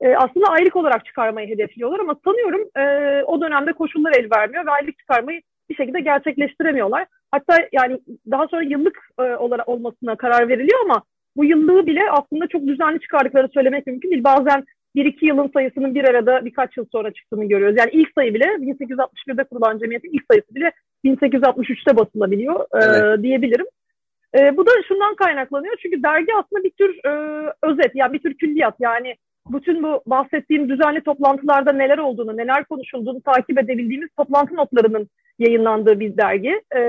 E, 0.00 0.16
aslında 0.16 0.46
aylık 0.46 0.76
olarak 0.76 1.04
çıkarmayı 1.04 1.48
hedefliyorlar 1.48 2.00
ama 2.00 2.16
sanıyorum 2.24 2.68
e, 2.76 2.82
o 3.24 3.40
dönemde 3.40 3.72
koşullar 3.72 4.12
el 4.12 4.28
vermiyor 4.36 4.66
ve 4.66 4.70
aylık 4.70 4.98
çıkarmayı 4.98 5.40
bir 5.70 5.74
şekilde 5.74 6.00
gerçekleştiremiyorlar. 6.00 7.06
Hatta 7.30 7.68
yani 7.72 8.00
daha 8.30 8.48
sonra 8.48 8.62
yıllık 8.62 8.98
olarak 9.18 9.68
olmasına 9.68 10.16
karar 10.16 10.48
veriliyor 10.48 10.80
ama 10.84 11.02
bu 11.36 11.44
yıllığı 11.44 11.86
bile 11.86 12.10
aslında 12.10 12.46
çok 12.46 12.66
düzenli 12.66 13.00
çıkardıkları 13.00 13.48
söylemek 13.54 13.86
mümkün 13.86 14.10
değil. 14.10 14.24
Bazen 14.24 14.64
bir 14.94 15.04
iki 15.04 15.26
yılın 15.26 15.50
sayısının 15.54 15.94
bir 15.94 16.04
arada 16.04 16.44
birkaç 16.44 16.76
yıl 16.76 16.86
sonra 16.92 17.12
çıktığını 17.12 17.44
görüyoruz. 17.44 17.76
Yani 17.78 17.90
ilk 17.92 18.08
sayı 18.14 18.34
bile 18.34 18.44
1861'de 18.44 19.44
kurulan 19.44 19.78
cemiyetin 19.78 20.10
ilk 20.12 20.24
sayısı 20.30 20.54
bile 20.54 20.72
1863'te 21.04 21.96
basılabiliyor 21.96 22.60
e, 22.60 22.84
evet. 22.84 23.18
e, 23.18 23.22
diyebilirim. 23.22 23.66
E, 24.38 24.56
bu 24.56 24.66
da 24.66 24.70
şundan 24.88 25.14
kaynaklanıyor 25.14 25.74
çünkü 25.82 26.02
dergi 26.02 26.32
aslında 26.34 26.64
bir 26.64 26.70
tür 26.70 27.04
e, 27.04 27.12
özet 27.62 27.90
yani 27.94 28.12
bir 28.12 28.18
tür 28.18 28.34
külliyat 28.34 28.74
yani 28.80 29.16
bütün 29.50 29.82
bu 29.82 30.02
bahsettiğim 30.06 30.68
düzenli 30.68 31.00
toplantılarda 31.00 31.72
neler 31.72 31.98
olduğunu, 31.98 32.36
neler 32.36 32.64
konuşulduğunu 32.64 33.20
takip 33.20 33.58
edebildiğimiz 33.58 34.08
toplantı 34.16 34.56
notlarının 34.56 35.08
yayınlandığı 35.38 36.00
bir 36.00 36.16
dergi. 36.16 36.60
E, 36.76 36.80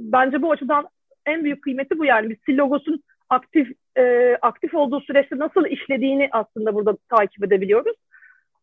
bence 0.00 0.42
bu 0.42 0.52
açıdan 0.52 0.88
en 1.26 1.44
büyük 1.44 1.62
kıymeti 1.62 1.98
bu 1.98 2.04
yani. 2.04 2.30
Biz 2.30 2.36
Sillogos'un 2.46 3.02
aktif 3.30 3.68
e, 3.98 4.36
aktif 4.42 4.74
olduğu 4.74 5.00
süreçte 5.00 5.38
nasıl 5.38 5.66
işlediğini 5.66 6.28
aslında 6.32 6.74
burada 6.74 6.96
takip 7.08 7.44
edebiliyoruz. 7.44 7.96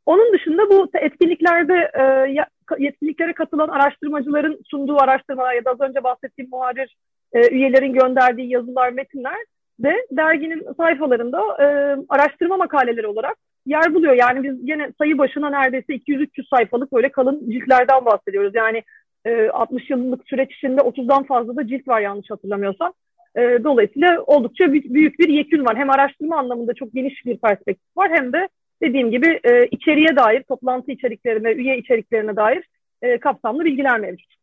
Onun 0.06 0.34
dışında 0.34 0.70
bu 0.70 0.90
etkinliklerde 0.94 1.92
e, 1.94 2.84
yetkinliklere 2.84 3.34
katılan 3.34 3.68
araştırmacıların 3.68 4.62
sunduğu 4.66 5.02
araştırmalar 5.02 5.54
ya 5.54 5.66
da 5.66 5.72
az 5.72 5.82
önce 5.82 6.04
bahsettiğim 6.04 6.50
muharir 6.50 6.96
e, 7.34 7.50
üyelerin 7.50 7.94
gönderdiği 7.94 8.50
yazılar, 8.50 8.92
metinler 8.92 9.38
de 9.80 10.08
derginin 10.12 10.74
sayfalarında 10.78 11.42
e, 11.60 11.66
araştırma 12.10 12.58
makaleleri 12.58 13.08
olarak 13.08 13.38
yer 13.66 13.94
buluyor. 13.94 14.14
Yani 14.14 14.44
biz 14.44 14.70
yine 14.70 14.92
sayı 14.98 15.18
başına 15.18 15.50
neredeyse 15.50 15.94
200-300 15.94 16.50
sayfalık 16.50 16.94
böyle 16.94 17.10
kalın 17.10 17.52
ciltlerden 17.52 18.06
bahsediyoruz. 18.06 18.56
Yani 18.56 18.84
e, 19.26 19.50
60 19.50 19.90
yıllık 19.90 20.30
süreç 20.30 20.56
içinde 20.56 20.82
30'dan 20.82 21.24
fazla 21.24 21.56
da 21.56 21.68
cilt 21.68 21.88
var 21.88 22.02
yanlış 22.02 22.30
hatırlamıyorsam. 22.30 22.94
E, 23.38 23.64
dolayısıyla 23.64 24.22
oldukça 24.22 24.72
büyük, 24.72 24.94
büyük 24.94 25.20
bir 25.20 25.30
yekün 25.30 25.66
var. 25.66 25.78
Hem 25.78 25.90
araştırma 25.90 26.38
anlamında 26.38 26.74
çok 26.74 26.94
geniş 26.94 27.26
bir 27.26 27.38
perspektif 27.38 27.98
var 27.98 28.12
hem 28.12 28.34
de 28.34 28.50
dediğim 28.82 29.12
gibi 29.12 29.40
e, 29.44 29.68
içeriye 29.68 30.16
dair, 30.16 30.44
toplantı 30.44 30.92
içeriklerine, 30.92 31.52
üye 31.52 31.78
içeriklerine 31.78 32.36
dair 32.36 32.70
e, 33.02 33.20
kapsamlı 33.20 33.66
bilgiler 33.66 34.00
mevcut. 34.00 34.34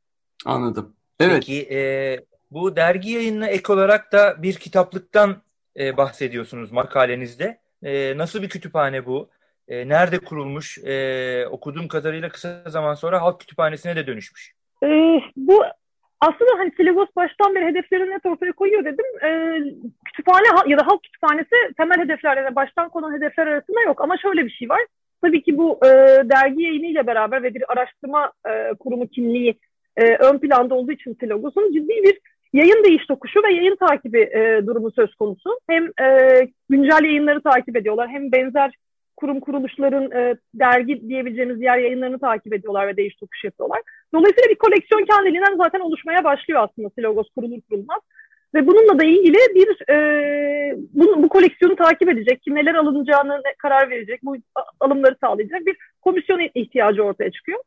Anladım. 0.45 0.97
Evet. 1.21 1.35
Peki 1.35 1.75
e, 1.77 1.81
bu 2.51 2.77
dergi 2.77 3.11
yayınına 3.11 3.47
ek 3.47 3.73
olarak 3.73 4.13
da 4.13 4.43
bir 4.43 4.55
kitaplıktan 4.55 5.37
e, 5.79 5.97
bahsediyorsunuz 5.97 6.73
makalenizde. 6.73 7.59
E, 7.83 8.19
nasıl 8.19 8.43
bir 8.43 8.49
kütüphane 8.49 9.07
bu? 9.07 9.29
E, 9.69 9.89
nerede 9.89 10.19
kurulmuş? 10.19 10.79
E, 10.79 11.47
okuduğum 11.51 11.89
kadarıyla 11.89 12.29
kısa 12.29 12.63
zaman 12.67 12.95
sonra 12.95 13.23
halk 13.23 13.41
kütüphanesine 13.41 13.97
de 13.97 14.07
dönüşmüş. 14.07 14.55
E, 14.83 14.89
bu 15.37 15.65
aslında 16.29 16.51
hani 16.59 16.71
Silivos 16.77 17.09
baştan 17.17 17.55
beri 17.55 17.67
hedeflerini 17.67 18.11
net 18.11 18.27
ortaya 18.27 18.53
koyuyor 18.53 18.85
dedim. 18.85 19.05
E, 19.23 19.29
kütüphane 20.05 20.47
ya 20.67 20.79
da 20.79 20.87
halk 20.87 21.03
kütüphanesi 21.03 21.75
temel 21.77 21.99
hedefler 21.99 22.37
yani 22.37 22.55
baştan 22.55 22.89
konan 22.89 23.17
hedefler 23.17 23.47
arasında 23.47 23.81
yok. 23.81 24.01
Ama 24.01 24.17
şöyle 24.17 24.45
bir 24.45 24.51
şey 24.51 24.69
var. 24.69 24.81
Tabii 25.23 25.43
ki 25.43 25.59
bu 25.59 25.79
e, 25.87 25.89
dergi 26.29 26.63
yayınıyla 26.63 27.07
beraber 27.07 27.43
ve 27.43 27.55
bir 27.55 27.73
araştırma 27.73 28.33
e, 28.49 28.75
kurumu 28.81 29.09
kimliği 29.09 29.59
e, 29.97 30.17
ön 30.17 30.39
planda 30.39 30.75
olduğu 30.75 30.93
için 30.93 31.17
Silogos'un 31.21 31.73
ciddi 31.73 32.03
bir 32.03 32.19
yayın 32.53 32.85
değiş 32.85 33.07
tokuşu 33.07 33.43
ve 33.43 33.53
yayın 33.53 33.77
takibi 33.77 34.21
e, 34.21 34.67
durumu 34.67 34.91
söz 34.91 35.15
konusu. 35.15 35.51
Hem 35.69 35.85
e, 35.85 36.39
güncel 36.71 37.05
yayınları 37.05 37.41
takip 37.43 37.77
ediyorlar 37.77 38.09
hem 38.09 38.33
benzer 38.33 38.75
kurum 39.17 39.41
kuruluşların 39.41 40.11
e, 40.11 40.37
dergi 40.55 41.09
diyebileceğimiz 41.09 41.61
diğer 41.61 41.79
yayınlarını 41.79 42.19
takip 42.19 42.55
ediyorlar 42.55 42.89
ve 42.89 42.97
değiş 42.97 43.15
tokuş 43.17 43.45
yapıyorlar. 43.45 43.81
Dolayısıyla 44.15 44.51
bir 44.51 44.59
koleksiyon 44.59 45.05
kendiliğinden 45.05 45.57
zaten 45.57 45.81
oluşmaya 45.81 46.25
başlıyor 46.25 46.61
aslında 46.63 46.91
Silogos 46.91 47.29
kurulur 47.35 47.61
kurulmaz. 47.71 48.01
Ve 48.55 48.67
bununla 48.67 48.99
da 48.99 49.05
ilgili 49.05 49.39
bir 49.55 49.93
e, 49.93 49.97
bu, 50.93 51.23
bu 51.23 51.29
koleksiyonu 51.29 51.77
takip 51.77 52.09
edecek, 52.09 52.43
kim 52.43 52.55
neler 52.55 52.75
alınacağını 52.75 53.43
karar 53.59 53.91
verecek, 53.91 54.21
bu 54.23 54.37
alımları 54.81 55.17
sağlayacak 55.21 55.67
bir 55.67 55.77
komisyon 56.03 56.41
ihtiyacı 56.55 57.03
ortaya 57.03 57.31
çıkıyor. 57.31 57.59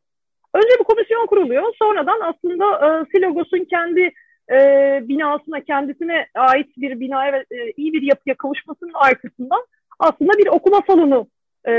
Önce 0.54 0.68
bu 0.80 0.84
komisyon 0.84 1.26
kuruluyor. 1.26 1.74
Sonradan 1.78 2.20
aslında 2.20 2.64
e, 2.64 3.04
Silogos'un 3.12 3.64
kendi 3.64 4.12
e, 4.50 4.58
binasına, 5.08 5.60
kendisine 5.60 6.26
ait 6.34 6.76
bir 6.76 7.00
binaya 7.00 7.32
ve 7.32 7.44
e, 7.50 7.72
iyi 7.76 7.92
bir 7.92 8.02
yapıya 8.02 8.34
kavuşmasının 8.34 8.92
arkasından 8.94 9.64
aslında 9.98 10.32
bir 10.38 10.46
okuma 10.46 10.80
salonu 10.86 11.26
e, 11.68 11.72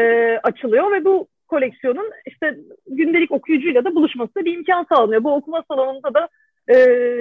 açılıyor 0.43 0.91
ve 0.91 1.05
bu 1.05 1.27
koleksiyonun 1.48 2.12
işte 2.25 2.58
gündelik 2.88 3.31
okuyucuyla 3.31 3.86
da 3.86 3.96
buluşması 3.96 4.36
bir 4.36 4.53
imkan 4.53 4.86
sağlanıyor. 4.89 5.24
Bu 5.24 5.36
okuma 5.36 5.63
salonunda 5.67 6.13
da 6.13 6.29
e, 6.67 6.75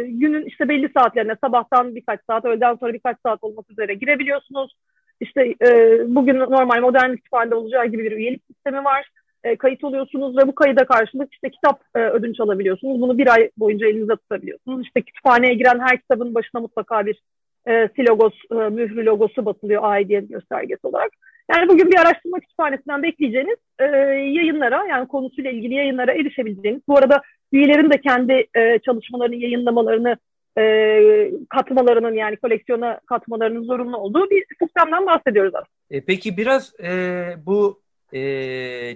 günün 0.09 0.45
işte 0.45 0.69
belli 0.69 0.91
saatlerine 0.97 1.37
sabahtan 1.45 1.95
birkaç 1.95 2.21
saat, 2.31 2.45
öğleden 2.45 2.75
sonra 2.75 2.93
birkaç 2.93 3.17
saat 3.27 3.45
olmak 3.45 3.71
üzere 3.71 3.95
girebiliyorsunuz. 3.95 4.77
İşte 5.21 5.55
e, 5.67 6.01
bugün 6.07 6.39
normal 6.39 6.81
modern 6.81 7.15
kütüphanede 7.15 7.55
olacağı 7.55 7.87
gibi 7.87 8.05
bir 8.05 8.13
üyelik 8.13 8.43
sistemi 8.47 8.85
var. 8.85 9.11
E, 9.45 9.57
kayıt 9.57 9.85
oluyorsunuz 9.85 10.37
ve 10.37 10.47
bu 10.47 10.55
kayıda 10.55 10.85
karşılık 10.85 11.33
işte 11.33 11.51
kitap 11.51 11.81
e, 11.95 11.99
ödünç 11.99 12.41
alabiliyorsunuz. 12.41 13.01
Bunu 13.01 13.19
bir 13.19 13.35
ay 13.35 13.51
boyunca 13.57 13.87
elinizde 13.87 14.17
tutabiliyorsunuz. 14.17 14.87
İşte 14.87 15.03
kütüphaneye 15.03 15.55
giren 15.55 15.79
her 15.79 16.01
kitabın 16.01 16.35
başına 16.35 16.61
mutlaka 16.61 17.07
bir 17.07 17.23
e, 17.69 17.89
silogos, 17.97 18.35
e, 18.53 18.55
mührü 18.55 19.07
logosu 19.07 19.47
basılıyor 19.47 19.83
aidiyet 19.85 20.29
göstergesi 20.29 20.87
olarak. 20.87 21.13
Yani 21.51 21.69
bugün 21.69 21.91
bir 21.91 21.97
araştırma 21.97 22.41
kütüphanesinden 22.41 23.03
bekleyeceğiniz 23.03 23.57
e, 23.79 23.85
yayınlara 24.15 24.87
yani 24.87 25.09
konusuyla 25.09 25.51
ilgili 25.51 25.75
yayınlara 25.75 26.13
erişebileceğiniz. 26.13 26.83
Bu 26.89 26.99
arada 26.99 27.23
üyelerin 27.53 27.91
de 27.91 28.01
kendi 28.01 28.33
e, 28.33 28.79
çalışmalarını, 28.79 29.37
yayınlamalarını 29.37 30.17
e, 30.59 31.31
katmalarının 31.49 32.15
yani 32.15 32.37
koleksiyona 32.37 33.01
katmalarının 33.07 33.65
zorunlu 33.65 33.97
olduğu 33.97 34.31
bir 34.31 34.45
sistemden 34.63 35.07
bahsediyoruz 35.07 35.55
aslında. 35.55 35.69
E, 35.91 36.05
peki 36.05 36.37
biraz 36.37 36.81
e, 36.81 37.25
bu 37.47 37.81
e, 38.13 38.21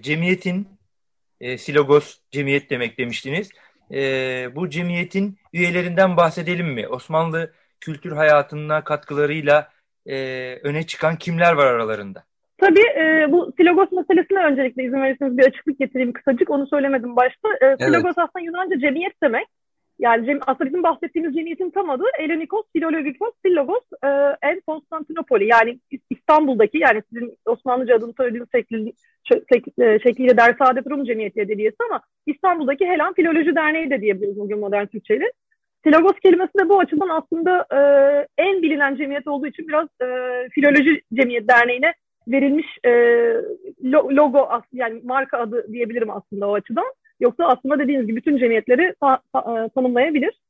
cemiyetin, 0.03 0.69
e, 1.41 1.59
Silogos 1.59 2.19
cemiyet 2.31 2.71
demek 2.71 2.99
demiştiniz. 2.99 3.51
E, 3.93 3.99
bu 4.57 4.71
cemiyetin 4.71 5.39
üyelerinden 5.53 6.17
bahsedelim 6.17 6.67
mi? 6.67 6.89
Osmanlı 6.89 7.53
kültür 7.81 8.13
hayatına 8.13 8.85
katkılarıyla 8.85 9.69
e, 10.07 10.17
öne 10.63 10.87
çıkan 10.87 11.17
kimler 11.17 11.53
var 11.53 11.67
aralarında? 11.67 12.25
Tabii 12.63 12.87
e, 12.97 13.33
bu 13.33 13.53
Silogos 13.57 13.93
meselesine 13.93 14.45
öncelikle 14.45 14.85
izin 14.85 15.03
verirseniz 15.03 15.39
bir 15.39 15.45
açıklık 15.45 15.79
getireyim 15.79 16.13
kısacık. 16.13 16.51
Onu 16.51 16.67
söylemedim 16.67 17.17
başta. 17.17 17.49
E, 17.49 17.57
evet. 17.67 17.83
Silogos 17.83 18.19
aslında 18.19 18.45
Yunanca 18.45 18.79
cemiyet 18.79 19.23
demek. 19.23 19.47
Yani 19.99 20.27
cem, 20.27 20.39
aslında 20.47 20.71
bizim 20.71 20.83
bahsettiğimiz 20.83 21.35
cemiyetin 21.35 21.71
tam 21.71 21.91
adı 21.91 22.05
Elenikos 22.19 22.65
Filologikos 22.73 23.35
Silogos 23.45 23.83
e, 24.05 24.09
en 24.43 24.61
Konstantinopoli. 24.61 25.47
Yani 25.47 25.79
İstanbul'daki 26.11 26.79
yani 26.79 27.03
sizin 27.13 27.35
Osmanlıca 27.47 27.97
adını 27.97 28.13
söylediğiniz 28.17 28.49
şekli, 28.53 29.85
e, 29.85 29.99
şekliyle 29.99 30.37
Dersaadet 30.37 30.91
Rum 30.91 31.05
Cemiyeti 31.05 31.41
Edebiyesi 31.41 31.77
ama 31.91 32.01
İstanbul'daki 32.27 32.87
Helan 32.87 33.15
Filoloji 33.15 33.55
Derneği 33.57 33.91
de 33.91 34.01
diyebiliriz 34.01 34.39
bugün 34.39 34.59
modern 34.59 34.87
Türkçeyle. 34.87 35.33
Silogos 35.85 36.21
kelimesi 36.23 36.59
de 36.59 36.69
bu 36.69 36.79
açıdan 36.79 37.09
aslında 37.09 37.67
e, 37.73 37.79
en 38.39 38.63
bilinen 38.63 38.97
cemiyet 38.97 39.27
olduğu 39.27 39.47
için 39.47 39.69
biraz 39.69 39.89
e, 40.03 40.07
Filoloji 40.55 41.03
Cemiyet 41.15 41.49
Derneği'ne 41.49 41.95
verilmiş 42.29 42.67
e, 42.85 42.91
logo 43.93 44.49
yani 44.73 45.01
marka 45.05 45.39
adı 45.39 45.73
diyebilirim 45.73 46.11
aslında 46.11 46.49
o 46.49 46.55
açıdan. 46.55 46.93
Yoksa 47.21 47.45
aslında 47.45 47.79
dediğiniz 47.79 48.07
gibi 48.07 48.17
bütün 48.17 48.37
cemiyetleri 48.37 48.95
ta, 49.01 49.19
ta, 49.33 49.41
e, 49.41 49.69
tanımlayabilir. 49.69 50.41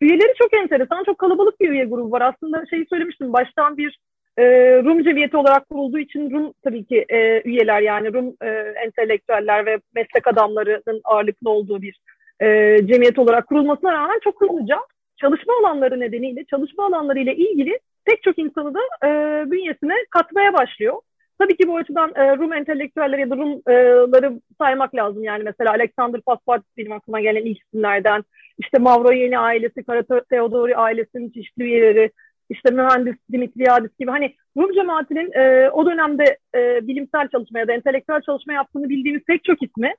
Üyeleri 0.00 0.32
çok 0.38 0.54
enteresan, 0.54 1.04
çok 1.04 1.18
kalabalık 1.18 1.60
bir 1.60 1.70
üye 1.70 1.84
grubu 1.84 2.10
var. 2.10 2.20
Aslında 2.20 2.66
şeyi 2.70 2.86
söylemiştim, 2.90 3.32
baştan 3.32 3.76
bir 3.76 3.98
e, 4.38 4.44
Rum 4.84 5.02
cemiyeti 5.02 5.36
olarak 5.36 5.68
kurulduğu 5.68 5.98
için 5.98 6.30
Rum 6.30 6.52
tabii 6.64 6.84
ki 6.84 7.04
e, 7.08 7.42
üyeler 7.44 7.80
yani 7.80 8.12
Rum 8.12 8.34
e, 8.42 8.48
entelektüeller 8.84 9.66
ve 9.66 9.78
meslek 9.94 10.26
adamlarının 10.26 11.00
ağırlıklı 11.04 11.50
olduğu 11.50 11.82
bir 11.82 12.00
e, 12.40 12.76
cemiyet 12.86 13.18
olarak 13.18 13.46
kurulmasına 13.46 13.92
rağmen 13.92 14.18
çok 14.24 14.40
hızlıca 14.40 14.76
çalışma 15.16 15.54
alanları 15.60 16.00
nedeniyle 16.00 16.44
çalışma 16.44 16.86
alanları 16.86 17.18
ile 17.18 17.36
ilgili 17.36 17.78
pek 18.04 18.22
çok 18.22 18.38
insanı 18.38 18.74
da 18.74 18.80
e, 19.04 19.10
bünyesine 19.50 19.94
katmaya 20.10 20.52
başlıyor. 20.54 20.94
Tabii 21.42 21.56
ki 21.56 21.68
bu 21.68 21.76
açıdan 21.76 22.12
e, 22.14 22.36
Rum 22.36 22.52
entelektüelleri 22.52 23.20
ya 23.20 23.30
da 23.30 23.36
Rumları 23.36 24.40
saymak 24.58 24.94
lazım. 24.94 25.24
Yani 25.24 25.42
mesela 25.44 25.70
Alexander 25.70 26.20
Paspartus 26.20 26.76
benim 26.76 26.92
aklıma 26.92 27.20
gelen 27.20 27.44
ilk 27.44 27.58
isimlerden. 27.60 28.24
İşte 28.58 28.78
Mavro 28.78 29.12
Yeni 29.12 29.38
ailesi, 29.38 29.84
Kara 29.84 30.22
Theodori 30.30 30.76
ailesinin 30.76 31.30
çeşitli 31.30 31.64
üyeleri, 31.64 32.10
işte 32.50 32.70
mühendis 32.70 33.16
Dimitriadis 33.32 33.90
gibi 33.98 34.10
hani 34.10 34.34
Rum 34.56 34.72
cemaatinin 34.72 35.32
e, 35.32 35.70
o 35.70 35.86
dönemde 35.86 36.38
e, 36.54 36.86
bilimsel 36.86 37.28
çalışma 37.28 37.58
ya 37.58 37.68
da 37.68 37.72
entelektüel 37.72 38.20
çalışma 38.20 38.52
yaptığını 38.52 38.88
bildiğimiz 38.88 39.22
pek 39.24 39.44
çok 39.44 39.62
ismi 39.62 39.94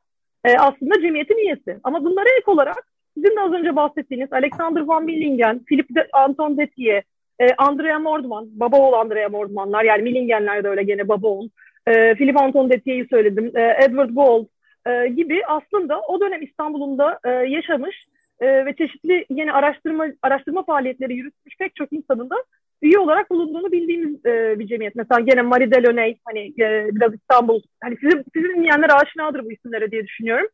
e, 0.46 0.58
aslında 0.58 1.02
cemiyetin 1.02 1.38
üyesi. 1.38 1.80
Ama 1.84 2.06
bunlara 2.06 2.30
ek 2.40 2.52
olarak 2.52 2.88
sizin 3.18 3.36
de 3.36 3.42
az 3.42 3.52
önce 3.52 3.76
bahsettiğiniz 3.76 4.34
Alexander 4.34 4.82
Van 4.82 5.08
Billingen, 5.08 5.60
Philip 5.60 5.96
de, 5.96 6.08
Anton 6.14 6.58
Detier, 6.58 7.04
e, 7.40 7.48
Andrea 7.58 8.00
Mordman, 8.00 8.48
baba 8.52 8.78
oğul 8.78 8.94
Andrea 8.94 9.30
Mordmanlar 9.30 9.84
yani 9.84 10.02
Millingenler 10.02 10.64
de 10.64 10.68
öyle 10.68 10.84
gene 10.84 11.08
baba 11.08 11.28
oğul. 11.28 11.50
E, 11.88 12.16
Philip 12.16 12.38
Anton 12.38 12.70
Detier'i 12.70 13.08
söyledim. 13.08 13.52
E, 13.58 13.78
Edward 13.86 14.10
Gold 14.10 14.46
e, 14.88 15.08
gibi 15.08 15.42
aslında 15.48 16.02
o 16.02 16.22
dönem 16.22 16.42
İstanbul'unda 16.42 17.20
e, 17.26 17.30
yaşamış 17.30 18.06
e, 18.40 18.66
ve 18.66 18.76
çeşitli 18.76 19.26
yeni 19.30 19.54
araştırma 19.54 20.06
araştırma 20.22 20.64
faaliyetleri 20.64 21.16
yürütmüş 21.16 21.58
pek 21.60 21.76
çok 21.76 21.94
insanın 21.94 22.30
da 22.30 22.36
üye 22.82 23.00
olarak 23.00 23.32
bulunduğunu 23.32 23.72
bildiğimiz 23.72 24.26
e, 24.26 24.60
bir 24.60 24.68
cemiyet. 24.68 24.96
Mesela 24.96 25.22
gene 25.22 25.42
Marie 25.42 25.72
Delaunay, 25.72 26.16
hani 26.26 26.40
e, 26.40 26.88
biraz 26.92 27.14
İstanbul, 27.14 27.62
hani 27.84 27.98
sizin, 27.98 28.24
sizin 28.34 28.56
dinleyenler 28.56 28.90
aşinadır 29.02 29.46
bu 29.46 29.52
isimlere 29.52 29.92
diye 29.92 30.04
düşünüyorum. 30.04 30.48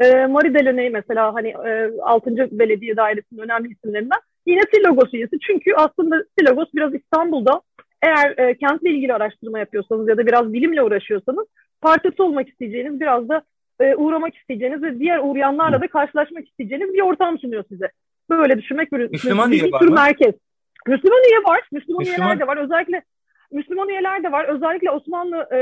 E, 0.00 0.26
Marie 0.26 0.54
Delaunay 0.54 0.90
mesela 0.90 1.34
hani 1.34 1.48
e, 1.48 1.90
6. 2.02 2.30
Belediye 2.58 2.96
Dairesi'nin 2.96 3.40
önemli 3.40 3.68
isimlerinden. 3.72 4.20
Yine 4.46 4.60
Silogos 4.74 5.14
üyesi. 5.14 5.38
Çünkü 5.40 5.72
aslında 5.76 6.24
Silogos 6.38 6.68
biraz 6.74 6.94
İstanbul'da 6.94 7.60
eğer 8.02 8.34
e, 8.38 8.54
kentle 8.58 8.90
ilgili 8.90 9.14
araştırma 9.14 9.58
yapıyorsanız 9.58 10.08
ya 10.08 10.16
da 10.16 10.26
biraz 10.26 10.52
bilimle 10.52 10.82
uğraşıyorsanız 10.82 11.46
parçası 11.80 12.24
olmak 12.24 12.48
isteyeceğiniz, 12.48 13.00
biraz 13.00 13.28
da 13.28 13.42
e, 13.80 13.94
uğramak 13.94 14.36
isteyeceğiniz 14.36 14.82
ve 14.82 14.98
diğer 14.98 15.20
uğrayanlarla 15.22 15.80
da 15.80 15.86
karşılaşmak 15.86 16.48
isteyeceğiniz 16.48 16.94
bir 16.94 17.00
ortam 17.00 17.38
sunuyor 17.38 17.64
size. 17.68 17.90
Böyle 18.30 18.58
düşünmek 18.58 18.92
bir, 18.92 19.10
Müslüman 19.10 19.52
bir, 19.52 19.64
bir 19.64 19.72
tür 19.72 19.88
merkez. 19.88 20.34
Müslüman 20.86 21.22
üye 21.30 21.38
var. 21.38 21.60
Müslüman, 21.72 21.98
Müslüman 22.00 22.26
üyeler 22.28 22.40
de 22.40 22.46
var. 22.46 22.56
Özellikle 22.56 23.02
Müslüman 23.52 23.88
üyeler 23.88 24.22
de 24.22 24.32
var. 24.32 24.44
Özellikle 24.44 24.90
Osmanlı 24.90 25.48
e, 25.52 25.58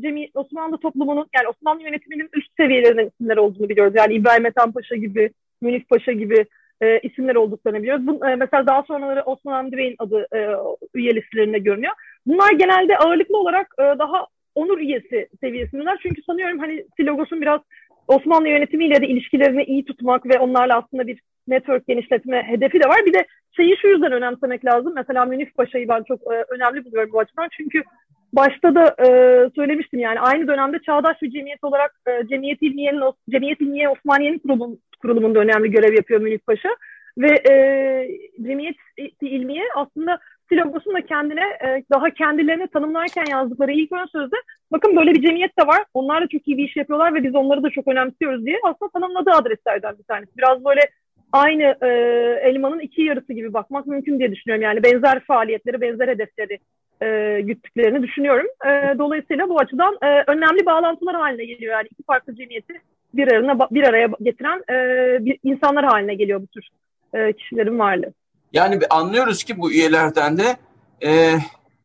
cemi 0.00 0.28
Osmanlı 0.34 0.78
toplumunun 0.78 1.26
yani 1.36 1.48
Osmanlı 1.48 1.82
yönetiminin 1.82 2.28
üst 2.34 2.56
seviyelerinin 2.56 3.10
isimler 3.10 3.36
olduğunu 3.36 3.68
biliyoruz. 3.68 3.92
Yani 3.96 4.14
İbrahim 4.14 4.46
Ethem 4.46 4.72
Paşa 4.72 4.96
gibi, 4.96 5.30
Münif 5.62 5.88
Paşa 5.88 6.12
gibi 6.12 6.46
e, 6.82 6.98
isimler 6.98 7.34
olduklarını 7.34 7.82
biliyoruz. 7.82 8.06
Bu, 8.06 8.26
e, 8.26 8.36
mesela 8.36 8.66
daha 8.66 8.82
sonraları 8.82 9.22
Osman 9.22 9.52
Hamdi 9.52 9.76
Bey'in 9.76 9.96
adı 9.98 10.26
e, 10.34 10.38
üye 10.94 11.14
listelerinde 11.14 11.58
görünüyor. 11.58 11.92
Bunlar 12.26 12.52
genelde 12.52 12.98
ağırlıklı 12.98 13.38
olarak 13.38 13.74
e, 13.78 13.82
daha 13.82 14.26
onur 14.54 14.78
üyesi 14.78 15.28
seviyesindeler. 15.40 15.98
Çünkü 16.02 16.22
sanıyorum 16.22 16.58
hani 16.58 16.86
Silogos'un 16.96 17.40
biraz 17.40 17.60
Osmanlı 18.08 18.48
yönetimiyle 18.48 19.00
de 19.00 19.06
ilişkilerini 19.06 19.64
iyi 19.64 19.84
tutmak 19.84 20.26
ve 20.26 20.38
onlarla 20.38 20.78
aslında 20.78 21.06
bir 21.06 21.20
network 21.48 21.86
genişletme 21.86 22.42
hedefi 22.42 22.80
de 22.80 22.88
var. 22.88 23.00
Bir 23.06 23.12
de 23.12 23.26
şeyi 23.56 23.76
şu 23.76 23.88
yüzden 23.88 24.12
önemsemek 24.12 24.64
lazım. 24.64 24.92
Mesela 24.96 25.24
Münif 25.24 25.54
Paşa'yı 25.54 25.88
ben 25.88 26.02
çok 26.02 26.20
e, 26.22 26.44
önemli 26.48 26.84
buluyorum 26.84 27.12
bu 27.12 27.18
açıdan. 27.18 27.48
Çünkü 27.56 27.82
başta 28.32 28.74
da 28.74 28.94
e, 29.04 29.08
söylemiştim 29.54 30.00
yani 30.00 30.20
aynı 30.20 30.48
dönemde 30.48 30.78
çağdaş 30.78 31.22
bir 31.22 31.30
cemiyet 31.30 31.64
olarak 31.64 31.94
e, 32.06 32.26
Cemiyet 32.28 32.62
İlmiye'nin 32.62 33.02
Cemiyet 33.30 33.60
İlmiye 33.60 33.88
Osmaniye'nin 33.88 34.38
kurulum, 34.38 34.78
kurulumunda 35.02 35.38
önemli 35.38 35.70
görev 35.70 35.94
yapıyor 35.94 36.20
Münif 36.20 36.46
Paşa. 36.46 36.68
Ve 37.18 37.50
e, 37.50 37.54
Cemiyet 38.42 38.76
İlmiye 39.20 39.64
aslında 39.76 40.18
Silogos'un 40.48 40.94
da 40.94 41.06
kendine 41.06 41.40
e, 41.40 41.84
daha 41.92 42.10
kendilerini 42.10 42.68
tanımlarken 42.68 43.24
yazdıkları 43.30 43.72
ilk 43.72 43.92
ön 43.92 44.06
sözde 44.06 44.36
bakın 44.72 44.96
böyle 44.96 45.14
bir 45.14 45.22
cemiyet 45.22 45.58
de 45.58 45.66
var. 45.66 45.84
Onlar 45.94 46.22
da 46.22 46.26
çok 46.26 46.48
iyi 46.48 46.56
bir 46.56 46.64
iş 46.64 46.76
yapıyorlar 46.76 47.14
ve 47.14 47.24
biz 47.24 47.34
onları 47.34 47.62
da 47.62 47.70
çok 47.70 47.88
önemsiyoruz 47.88 48.46
diye 48.46 48.58
aslında 48.64 48.90
tanımladığı 48.90 49.30
adreslerden 49.30 49.98
bir 49.98 50.04
tanesi. 50.04 50.36
Biraz 50.36 50.64
böyle 50.64 50.80
aynı 51.32 51.76
e, 51.82 51.88
elmanın 52.42 52.78
iki 52.78 53.02
yarısı 53.02 53.32
gibi 53.32 53.52
bakmak 53.52 53.86
mümkün 53.86 54.18
diye 54.18 54.32
düşünüyorum. 54.32 54.62
Yani 54.62 54.82
benzer 54.82 55.20
faaliyetleri, 55.20 55.80
benzer 55.80 56.08
hedefleri 56.08 56.58
e, 57.02 57.40
güttüklerini 57.40 58.02
düşünüyorum. 58.02 58.46
E, 58.66 58.98
dolayısıyla 58.98 59.48
bu 59.48 59.60
açıdan 59.60 59.98
e, 60.02 60.24
önemli 60.26 60.66
bağlantılar 60.66 61.16
haline 61.16 61.44
geliyor. 61.44 61.72
Yani 61.72 61.88
iki 61.90 62.02
farklı 62.02 62.34
cemiyeti 62.34 62.80
bir 63.16 63.28
araya, 63.28 63.58
bir 63.70 63.82
araya 63.82 64.08
getiren 64.22 64.58
e, 64.58 64.74
bir 65.24 65.38
insanlar 65.42 65.84
haline 65.84 66.14
geliyor 66.14 66.42
bu 66.42 66.46
tür 66.46 66.68
e, 67.14 67.32
kişilerin 67.32 67.78
varlığı. 67.78 68.12
Yani 68.52 68.80
anlıyoruz 68.90 69.44
ki 69.44 69.58
bu 69.58 69.72
üyelerden 69.72 70.38
de 70.38 70.56
e, 71.04 71.38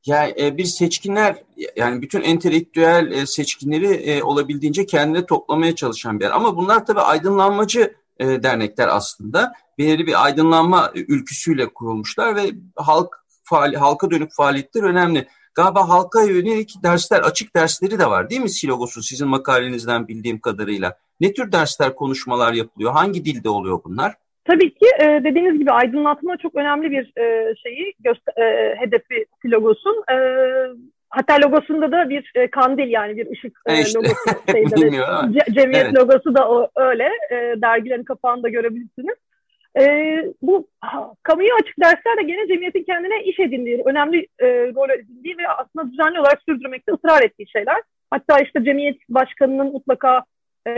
yani 0.06 0.34
e, 0.42 0.58
bir 0.58 0.66
seçkinler 0.66 1.36
yani 1.76 2.02
bütün 2.02 2.22
entelektüel 2.22 3.12
e, 3.12 3.26
seçkinleri 3.26 3.88
e, 3.88 4.24
olabildiğince 4.24 4.86
kendine 4.86 5.26
toplamaya 5.26 5.76
çalışan 5.76 6.20
bir 6.20 6.26
yer. 6.26 6.32
Ama 6.32 6.58
bunlar 6.58 6.86
tabii 6.86 7.02
aydınlanmacı 7.02 7.96
e, 8.20 8.44
dernekler 8.44 8.88
aslında. 8.88 9.54
Belirli 9.78 10.08
bir 10.08 10.24
aydınlanma 10.26 10.92
ülküsüyle 10.96 11.74
kurulmuşlar 11.74 12.36
ve 12.36 12.52
halk 12.76 13.26
faali, 13.44 13.78
halka 13.78 14.12
dönük 14.12 14.34
faaliyetler 14.34 14.84
önemli. 14.84 15.28
Galiba 15.56 15.90
halka 15.90 16.24
yönelik 16.24 16.84
dersler, 16.84 17.20
açık 17.20 17.56
dersleri 17.56 18.00
de 18.00 18.06
var 18.06 18.30
değil 18.30 18.42
mi 18.42 18.50
Silogos'un 18.50 19.02
sizin 19.02 19.28
makalenizden 19.28 20.08
bildiğim 20.08 20.40
kadarıyla? 20.40 20.98
Ne 21.22 21.34
tür 21.34 21.52
dersler, 21.52 21.96
konuşmalar 21.96 22.54
yapılıyor? 22.54 22.92
Hangi 22.92 23.26
dilde 23.26 23.50
oluyor 23.50 23.80
bunlar? 23.86 24.14
Tabii 24.46 24.74
ki 24.74 24.86
e, 25.00 25.06
dediğiniz 25.24 25.60
gibi 25.60 25.72
aydınlatma 25.72 26.38
çok 26.38 26.56
önemli 26.56 26.92
bir 26.92 27.22
e, 27.22 27.56
şeyi 27.56 27.94
göster 28.00 28.34
e, 28.44 28.76
hedefi 28.80 29.26
Silogos'un. 29.42 30.04
E, 30.12 30.16
hatta 31.10 31.36
logosunda 31.42 31.92
da 31.92 32.10
bir 32.10 32.32
e, 32.36 32.48
kandil 32.48 32.88
yani 32.88 33.18
bir 33.18 33.32
ışık 33.32 33.62
e, 33.66 33.82
işte. 33.82 34.00
logosu. 34.00 34.14
Ce, 35.34 35.54
cemiyet 35.54 35.86
evet. 35.86 35.98
logosu 35.98 36.36
da 36.36 36.50
o, 36.50 36.70
öyle. 36.76 37.10
E, 37.32 37.62
dergilerin 37.62 38.04
kapağında 38.04 38.50
görebilirsiniz. 38.50 39.16
E, 39.80 39.84
bu 40.42 40.68
kamuya 41.24 41.56
açık 41.62 41.80
dersler 41.80 42.18
de 42.18 42.24
gene 42.24 42.48
cemiyetin 42.48 42.84
kendine 42.84 43.24
iş 43.24 43.40
edindiği, 43.40 43.82
önemli 43.86 44.28
e, 44.40 44.48
rol 44.48 44.90
edindiği 44.90 45.38
ve 45.38 45.48
aslında 45.48 45.92
düzenli 45.92 46.20
olarak 46.20 46.42
sürdürmekte 46.50 46.92
ısrar 46.92 47.22
ettiği 47.22 47.50
şeyler. 47.50 47.82
Hatta 48.12 48.40
işte 48.40 48.64
cemiyet 48.64 48.98
başkanının 49.10 49.72
mutlaka 49.72 50.24
e, 50.66 50.72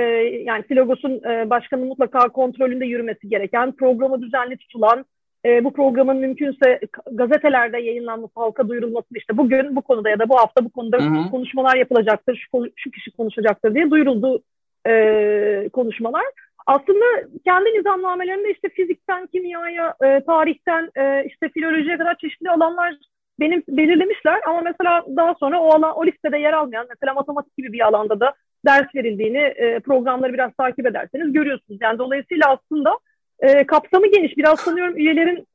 yani 0.46 0.64
Silogos'un 0.68 1.22
e, 1.30 1.50
başkanının 1.50 1.88
mutlaka 1.88 2.30
kontrolünde 2.30 2.86
yürümesi 2.86 3.30
gereken, 3.30 3.72
programı 3.72 4.22
düzenli 4.22 4.58
tutulan, 4.58 5.06
e, 5.46 5.64
bu 5.64 5.74
programın 5.74 6.18
mümkünse 6.18 6.80
gazetelerde 7.12 7.78
yayınlanması, 7.78 8.34
halka 8.36 8.68
duyurulması 8.70 9.08
işte 9.16 9.38
bugün 9.38 9.76
bu 9.76 9.82
konuda 9.82 10.10
ya 10.10 10.20
da 10.20 10.30
bu 10.30 10.38
hafta 10.40 10.66
bu 10.66 10.70
konuda 10.70 10.98
hı 10.98 11.02
hı. 11.02 11.32
konuşmalar 11.32 11.76
yapılacaktır, 11.76 12.48
şu, 12.52 12.66
şu 12.76 12.92
kişi 12.92 13.12
konuşacaktır 13.12 13.76
diye 13.76 13.92
duyuruldu 13.92 14.44
e, 14.88 15.70
konuşmalar. 15.74 16.24
Aslında 16.68 17.06
kendi 17.46 17.70
nizamnamelerinde 17.70 18.52
işte 18.52 18.70
fizikten 18.70 19.28
kimyaya, 19.28 19.96
e, 20.04 20.22
tarihten 20.26 20.90
e, 20.98 21.26
işte 21.26 21.50
filolojiye 21.50 21.98
kadar 21.98 22.18
çeşitli 22.18 22.50
alanlar 22.50 22.96
benim 23.40 23.64
belirlemişler 23.68 24.42
ama 24.48 24.62
mesela 24.62 25.06
daha 25.16 25.34
sonra 25.34 25.60
o 25.62 25.68
alan 25.68 25.98
o 25.98 26.06
listede 26.06 26.38
yer 26.38 26.54
almayan 26.54 26.86
mesela 26.90 27.14
matematik 27.14 27.58
gibi 27.58 27.74
bir 27.74 27.88
alanda 27.88 28.20
da 28.20 28.34
ders 28.66 28.96
verildiğini 28.96 29.38
e, 29.38 29.80
programları 29.80 30.34
biraz 30.34 30.54
takip 30.54 30.88
ederseniz 30.88 31.34
görüyorsunuz. 31.34 31.80
Yani 31.82 32.00
dolayısıyla 32.00 32.48
aslında 32.50 33.00
e, 33.40 33.64
kapsamı 33.64 34.08
geniş. 34.08 34.38
Biraz 34.38 34.60
sanıyorum 34.60 34.98
üyelerin 34.98 35.48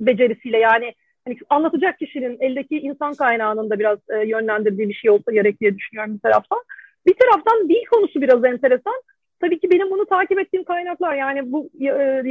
becerisiyle 0.00 0.58
yani 0.58 0.94
hani 1.26 1.36
anlatacak 1.50 1.98
kişinin 1.98 2.36
eldeki 2.40 2.78
insan 2.78 3.14
kaynağının 3.14 3.70
da 3.70 3.78
biraz 3.78 3.98
e, 4.08 4.28
yönlendirdiği 4.28 4.88
bir 4.88 4.94
şey 4.94 5.10
olsa 5.10 5.32
gerek 5.32 5.60
diye 5.60 5.78
düşünüyorum 5.78 6.14
bir 6.14 6.20
taraftan. 6.20 6.58
Bir 7.06 7.14
taraftan 7.14 7.68
dil 7.68 7.84
konusu 7.90 8.22
biraz 8.22 8.44
enteresan. 8.44 9.02
Tabii 9.40 9.58
ki 9.58 9.70
benim 9.70 9.90
bunu 9.90 10.06
takip 10.06 10.40
ettiğim 10.40 10.64
kaynaklar 10.64 11.14
yani 11.14 11.52
bu 11.52 11.70
e, 11.80 12.22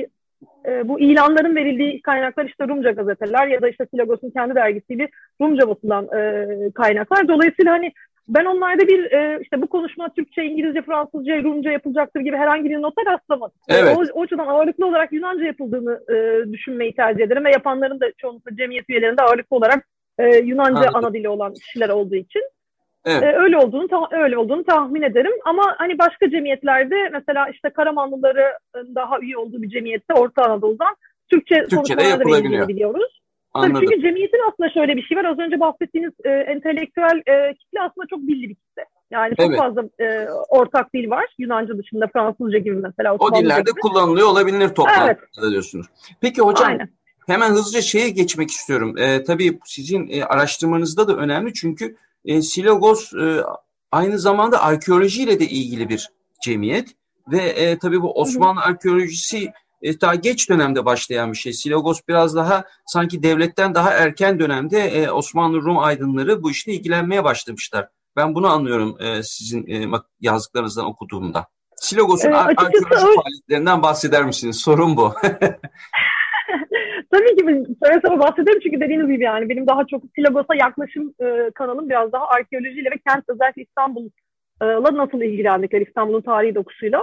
e, 0.66 0.88
bu 0.88 1.00
ilanların 1.00 1.56
verildiği 1.56 2.02
kaynaklar 2.02 2.46
işte 2.46 2.68
Rumca 2.68 2.92
gazeteler 2.92 3.48
ya 3.48 3.62
da 3.62 3.70
işte 3.70 3.86
Silagos'un 3.92 4.30
kendi 4.30 4.56
dergisiyle 4.56 5.10
Rumca 5.42 5.70
basılan 5.70 6.06
e, 6.06 6.48
kaynaklar. 6.72 7.28
Dolayısıyla 7.28 7.72
hani 7.72 7.92
ben 8.36 8.46
onlarda 8.46 8.88
bir 8.88 9.12
e, 9.12 9.40
işte 9.42 9.62
bu 9.62 9.68
konuşma 9.68 10.10
Türkçe, 10.10 10.44
İngilizce, 10.44 10.82
Fransızca, 10.82 11.44
Rumca 11.44 11.72
yapılacaktır 11.72 12.20
gibi 12.20 12.38
herhangi 12.38 12.70
bir 12.70 12.82
nota 12.82 13.02
rastlamadım. 13.06 13.58
Evet. 13.70 13.98
O, 13.98 14.20
o 14.20 14.24
açıdan 14.24 14.48
ağırlıklı 14.48 14.86
olarak 14.86 15.14
Yunanca 15.14 15.46
yapıldığını 15.46 16.00
e, 16.10 16.46
düşünmeyi 16.54 16.96
tercih 16.96 17.24
ederim 17.24 17.46
ve 17.46 17.52
yapanların 17.52 18.00
da 18.00 18.12
çoğunlukla 18.18 18.56
cemiyet 18.56 18.90
üyelerinde 18.90 19.22
ağırlıklı 19.22 19.56
olarak 19.56 19.88
e, 20.20 20.38
Yunanca 20.38 20.80
Anladım. 20.80 20.96
ana 20.96 21.14
dili 21.14 21.30
olan 21.30 21.54
kişiler 21.54 21.90
olduğu 21.90 22.16
için. 22.16 22.42
Evet. 23.06 23.24
Ee, 23.24 23.36
öyle 23.38 23.58
olduğunu 23.58 24.08
öyle 24.12 24.38
olduğunu 24.38 24.64
tahmin 24.64 25.02
ederim 25.02 25.32
ama 25.46 25.76
hani 25.78 26.00
başka 26.00 26.30
cemiyetlerde 26.30 27.10
mesela 27.14 27.50
işte 27.50 27.70
Karamanlıların 27.70 28.96
daha 28.96 29.20
üye 29.20 29.38
olduğu 29.38 29.62
bir 29.62 29.70
cemiyette 29.70 30.14
Orta 30.14 30.44
Anadolu'dan 30.44 30.96
Türkçe 31.30 31.56
Türkçe'de 31.56 32.04
yapılabiliyor. 32.04 32.68
biliyoruz. 32.68 33.21
Anladım. 33.54 33.74
Tabii 33.74 33.86
çünkü 33.86 34.02
cemiyetin 34.02 34.42
aslında 34.52 34.70
şöyle 34.70 34.98
bir 34.98 35.02
şey 35.02 35.18
var. 35.18 35.26
Az 35.26 35.40
önce 35.40 35.60
bahsettiğiniz 35.60 36.14
e, 36.24 36.30
entelektüel 36.30 37.22
e, 37.28 37.54
kitle 37.54 37.82
aslında 37.82 38.08
çok 38.10 38.20
bildi 38.20 38.50
bir 38.50 38.56
kitle. 38.56 38.86
Yani 39.12 39.36
çok 39.36 39.46
evet. 39.46 39.60
fazla 39.60 39.84
e, 40.00 40.28
ortak 40.50 40.94
dil 40.94 41.10
var. 41.10 41.26
Yunanca 41.38 41.78
dışında 41.78 42.08
Fransızca 42.14 42.58
gibi 42.58 42.76
mesela. 42.76 43.16
O 43.16 43.36
dillerde 43.36 43.72
gibi. 43.72 43.80
kullanılıyor 43.82 44.28
olabilir 44.28 44.70
toplantıda 44.70 45.18
evet. 45.42 45.52
diyorsunuz. 45.52 45.88
Peki 46.22 46.42
hocam 46.42 46.68
Aynen. 46.68 46.90
hemen 47.28 47.50
hızlıca 47.50 47.82
şeye 47.82 48.10
geçmek 48.10 48.50
istiyorum. 48.50 48.98
E, 48.98 49.24
tabii 49.24 49.60
sizin 49.66 50.08
e, 50.10 50.24
araştırmanızda 50.24 51.08
da 51.08 51.16
önemli 51.16 51.54
çünkü 51.54 51.96
e, 52.26 52.42
Silogos 52.42 53.14
e, 53.14 53.44
aynı 53.92 54.20
zamanda 54.20 54.64
arkeolojiyle 54.64 55.40
de 55.40 55.46
ilgili 55.46 55.90
bir 55.90 56.10
cemiyet 56.44 56.90
ve 57.32 57.38
e, 57.38 57.78
tabii 57.78 58.02
bu 58.02 58.14
Osmanlı 58.14 58.62
arkeolojisi 58.62 59.52
e, 59.82 60.02
daha 60.02 60.16
geç 60.16 60.50
dönemde 60.50 60.86
başlayan 60.86 61.32
bir 61.32 61.38
şey. 61.38 61.54
Silogos 61.54 62.02
biraz 62.08 62.36
daha 62.36 62.64
sanki 62.86 63.24
devletten 63.24 63.76
daha 63.76 63.92
erken 63.92 64.40
dönemde 64.40 64.80
e, 64.80 65.12
Osmanlı 65.12 65.62
Rum 65.62 65.78
aydınları 65.78 66.44
bu 66.44 66.52
işle 66.52 66.74
ilgilenmeye 66.74 67.24
başlamışlar. 67.24 67.88
Ben 68.16 68.36
bunu 68.36 68.48
anlıyorum 68.48 68.98
e, 69.00 69.24
sizin 69.24 69.68
e, 69.68 70.00
yazdıklarınızdan 70.22 70.86
okuduğumda. 70.86 71.48
Silogos'un 71.82 72.32
ee, 72.32 72.36
arkeoloji 72.36 73.16
faaliyetlerinden 73.16 73.84
bahseder 73.84 74.26
misiniz? 74.26 74.56
Sorun 74.56 74.98
bu. 74.98 75.14
Tabii 77.12 77.36
ki 77.36 77.44
söyle 77.84 78.00
sana 78.06 78.20
bahsederim 78.20 78.60
çünkü 78.64 78.80
dediğiniz 78.80 79.08
gibi 79.08 79.24
yani 79.24 79.50
benim 79.50 79.68
daha 79.68 79.88
çok 79.88 80.04
Silogos'a 80.16 80.56
yaklaşım 80.56 81.14
e, 81.20 81.52
kanalım 81.56 81.90
biraz 81.90 82.12
daha 82.12 82.28
arkeolojiyle 82.28 82.92
ve 82.92 82.98
kent 83.08 83.24
özellikle 83.28 83.62
İstanbul'la 83.62 84.98
nasıl 84.98 85.22
ilgilendikleri 85.22 85.84
İstanbul'un 85.84 86.22
tarihi 86.22 86.56
dokusuyla. 86.56 87.02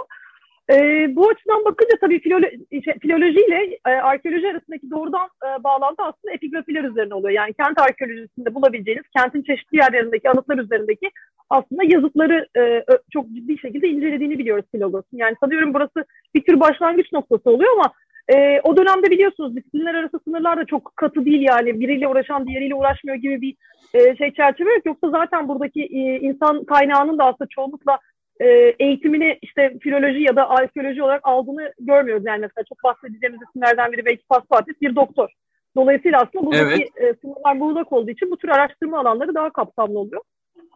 E, 0.70 0.76
bu 1.16 1.28
açıdan 1.28 1.64
bakınca 1.64 1.96
tabii 2.00 2.20
filolo 2.20 2.46
şey, 2.85 2.94
filolojiyle 3.02 3.78
e, 3.87 3.90
arkeoloji 3.90 4.48
arasındaki 4.48 4.90
doğrudan 4.90 5.28
e, 5.44 5.64
bağlantı 5.64 6.02
aslında 6.02 6.35
epigrafiler 6.35 6.85
üzerine 6.85 7.14
oluyor. 7.14 7.31
Yani 7.31 7.54
kent 7.54 7.81
arkeolojisinde 7.81 8.54
bulabileceğiniz 8.54 9.04
kentin 9.16 9.42
çeşitli 9.42 9.76
yerlerindeki 9.76 10.31
anıtlar 10.31 10.59
üzerindeki 10.59 11.11
aslında 11.50 11.83
yazıtları 11.85 12.46
e, 12.57 12.85
çok 13.12 13.28
ciddi 13.28 13.59
şekilde 13.59 13.88
incelediğini 13.88 14.38
biliyoruz 14.38 14.64
Filogos'un. 14.72 15.18
Yani 15.18 15.37
sanıyorum 15.40 15.74
burası 15.74 16.04
bir 16.35 16.42
tür 16.44 16.61
başlangıç 16.61 17.12
noktası 17.12 17.50
oluyor 17.50 17.72
ama 17.74 17.92
e, 18.28 18.61
o 18.61 18.76
dönemde 18.76 19.11
biliyorsunuz 19.11 19.57
disiplinler 19.57 19.94
arası 19.94 20.20
sınırlar 20.24 20.57
da 20.57 20.64
çok 20.64 20.96
katı 20.96 21.24
değil 21.24 21.42
yani 21.42 21.81
biriyle 21.81 22.09
uğraşan 22.09 22.46
diğeriyle 22.46 22.74
uğraşmıyor 22.74 23.16
gibi 23.16 23.40
bir 23.40 23.54
e, 23.94 24.16
şey 24.16 24.33
çerçeve 24.35 24.74
yok. 24.74 24.87
Yoksa 24.87 25.11
zaten 25.11 25.48
buradaki 25.48 25.83
e, 25.83 26.18
insan 26.20 26.64
kaynağının 26.64 27.18
da 27.18 27.24
aslında 27.24 27.48
çoğunlukla 27.50 27.98
e, 28.40 28.46
eğitimini 28.79 29.38
işte 29.42 29.79
filoloji 29.83 30.22
ya 30.22 30.37
da 30.37 30.51
arkeoloji 30.51 31.03
olarak 31.03 31.20
aldığını 31.24 31.72
görmüyoruz. 31.79 32.24
Yani 32.27 32.40
mesela 32.40 32.64
çok 32.68 32.85
bahsedeceğimiz 32.85 33.40
isimlerden 33.48 33.92
biri 33.92 34.05
belki 34.05 34.27
Paspatis 34.29 34.81
bir 34.81 34.96
doktor. 34.96 35.29
Dolayısıyla 35.77 36.18
aslında 36.18 36.46
buradaki 36.46 36.88
evet. 36.96 37.16
e, 37.16 37.20
sınırlar 37.20 37.61
buldak 37.61 37.92
olduğu 37.92 38.11
için 38.11 38.31
bu 38.31 38.37
tür 38.37 38.48
araştırma 38.48 39.01
alanları 39.01 39.35
daha 39.35 39.51
kapsamlı 39.51 39.98
oluyor. 39.98 40.22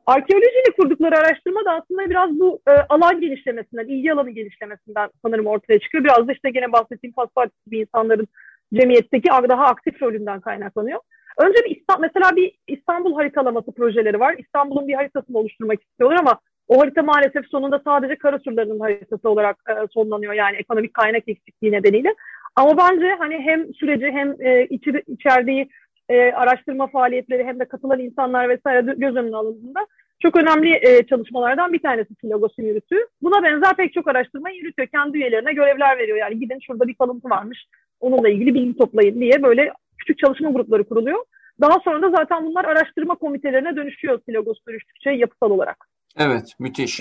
Arkeolojiyle 0.07 0.77
kurdukları 0.77 1.19
araştırma 1.19 1.65
da 1.65 1.71
aslında 1.71 2.11
biraz 2.11 2.31
bu 2.41 2.61
e, 2.69 2.71
alan 2.71 3.21
genişlemesinden, 3.21 3.87
ilgi 3.87 4.13
alanı 4.13 4.31
genişlemesinden 4.31 5.11
sanırım 5.25 5.47
ortaya 5.47 5.79
çıkıyor. 5.79 6.05
Biraz 6.05 6.29
da 6.29 6.33
işte 6.33 6.51
gene 6.51 6.73
bahsettiğim 6.73 7.15
Paspatis 7.15 7.65
gibi 7.67 7.79
insanların 7.79 8.29
cemiyetteki 8.75 9.29
daha 9.49 9.65
aktif 9.65 10.03
rolünden 10.03 10.41
kaynaklanıyor. 10.41 11.01
Önce 11.39 11.65
bir 11.65 11.77
İstanbul, 11.77 12.03
mesela 12.03 12.37
bir 12.37 12.59
İstanbul 12.67 13.15
haritalaması 13.15 13.73
projeleri 13.73 14.21
var. 14.21 14.35
İstanbul'un 14.39 14.89
bir 14.89 14.95
haritasını 14.95 15.39
oluşturmak 15.39 15.83
istiyorlar 15.83 16.19
ama 16.21 16.41
o 16.73 16.81
harita 16.81 17.03
maalesef 17.03 17.47
sonunda 17.47 17.81
sadece 17.85 18.17
karasurların 18.17 18.81
haritası 18.81 19.31
olarak 19.31 19.57
e, 19.69 19.73
sonlanıyor 19.95 20.33
yani 20.33 20.57
ekonomik 20.57 20.95
kaynak 20.95 21.29
eksikliği 21.29 21.73
nedeniyle. 21.73 22.15
Ama 22.57 22.79
bence 22.79 23.17
hani 23.19 23.39
hem 23.39 23.75
süreci 23.75 24.07
hem 24.07 24.37
e, 24.41 24.67
içi, 24.67 25.03
içerdiği 25.07 25.69
e, 26.09 26.33
araştırma 26.33 26.87
faaliyetleri 26.87 27.45
hem 27.45 27.61
de 27.61 27.65
katılan 27.65 28.01
insanlar 28.01 28.49
vesaire 28.49 28.95
göz 28.97 29.17
önüne 29.17 29.37
alındığında 29.37 29.87
çok 30.23 30.37
önemli 30.37 30.81
e, 30.83 31.07
çalışmalardan 31.07 31.73
bir 31.73 31.83
tanesi 31.83 32.15
Silogos'un 32.21 32.63
yürütü. 32.63 32.97
Buna 33.23 33.43
benzer 33.43 33.77
pek 33.77 33.93
çok 33.93 34.09
araştırma 34.09 34.51
yürütüyor. 34.51 34.89
Kendi 34.89 35.19
üyelerine 35.19 35.53
görevler 35.53 35.99
veriyor. 35.99 36.19
Yani 36.19 36.39
gidin 36.39 36.59
şurada 36.67 36.89
bir 36.89 36.95
kalıntı 36.95 37.31
varmış 37.31 37.67
onunla 38.01 38.29
ilgili 38.29 38.55
bilgi 38.55 38.79
toplayın 38.79 39.21
diye 39.21 39.43
böyle 39.43 39.73
küçük 39.99 40.19
çalışma 40.19 40.51
grupları 40.51 40.85
kuruluyor. 40.85 41.25
Daha 41.61 41.81
sonra 41.85 42.03
da 42.03 42.11
zaten 42.11 42.47
bunlar 42.47 42.65
araştırma 42.65 43.15
komitelerine 43.15 43.77
dönüşüyor 43.77 44.21
Silogos 44.27 44.59
dönüştükçe 44.69 45.11
yapısal 45.11 45.51
olarak. 45.51 45.92
Evet, 46.17 46.55
müthiş. 46.59 47.01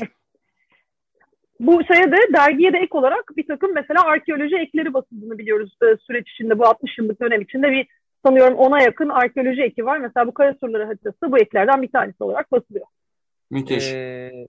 Bu 1.59 1.81
şeye 1.83 2.11
de 2.11 2.17
dergiye 2.33 2.73
de 2.73 2.77
ek 2.77 2.97
olarak 2.97 3.37
bir 3.37 3.47
takım 3.47 3.73
mesela 3.73 4.03
arkeoloji 4.03 4.55
ekleri 4.55 4.93
basıldığını 4.93 5.37
biliyoruz 5.37 5.77
e, 5.83 5.97
süreç 6.07 6.29
içinde 6.29 6.59
bu 6.59 6.65
60 6.65 6.97
yıllık 6.97 7.21
dönem 7.21 7.41
içinde 7.41 7.71
bir 7.71 7.87
sanıyorum 8.25 8.55
ona 8.55 8.81
yakın 8.81 9.09
arkeoloji 9.09 9.61
eki 9.61 9.85
var. 9.85 9.97
Mesela 9.97 10.27
bu 10.27 10.33
kara 10.33 10.55
soruları 10.59 10.85
haritası 10.85 11.31
bu 11.31 11.39
eklerden 11.39 11.81
bir 11.81 11.91
tanesi 11.91 12.23
olarak 12.23 12.51
basılıyor. 12.51 12.85
Müthiş. 13.49 13.93
Ee, 13.93 14.47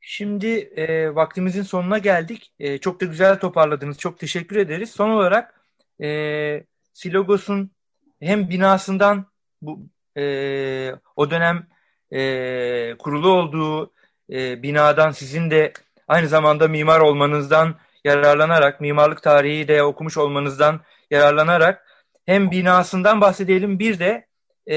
şimdi 0.00 0.46
e, 0.76 1.14
vaktimizin 1.14 1.62
sonuna 1.62 1.98
geldik. 1.98 2.52
E, 2.58 2.78
çok 2.78 3.00
da 3.00 3.04
güzel 3.04 3.38
toparladınız. 3.38 3.98
Çok 3.98 4.18
teşekkür 4.18 4.56
ederiz. 4.56 4.90
Son 4.90 5.10
olarak 5.10 5.60
e, 6.02 6.08
Silogos'un 6.92 7.70
hem 8.20 8.50
binasından 8.50 9.26
bu 9.62 9.80
e, 10.16 10.24
o 11.16 11.30
dönem 11.30 11.66
e, 12.12 12.94
kurulu 12.98 13.28
olduğu 13.28 13.92
e, 14.32 14.62
binadan 14.62 15.10
sizin 15.10 15.50
de 15.50 15.72
aynı 16.08 16.28
zamanda 16.28 16.68
mimar 16.68 17.00
olmanızdan 17.00 17.74
yararlanarak, 18.04 18.80
mimarlık 18.80 19.22
tarihi 19.22 19.68
de 19.68 19.82
okumuş 19.82 20.16
olmanızdan 20.16 20.80
yararlanarak 21.10 21.86
hem 22.26 22.50
binasından 22.50 23.20
bahsedelim 23.20 23.78
bir 23.78 23.98
de 23.98 24.26
e, 24.66 24.76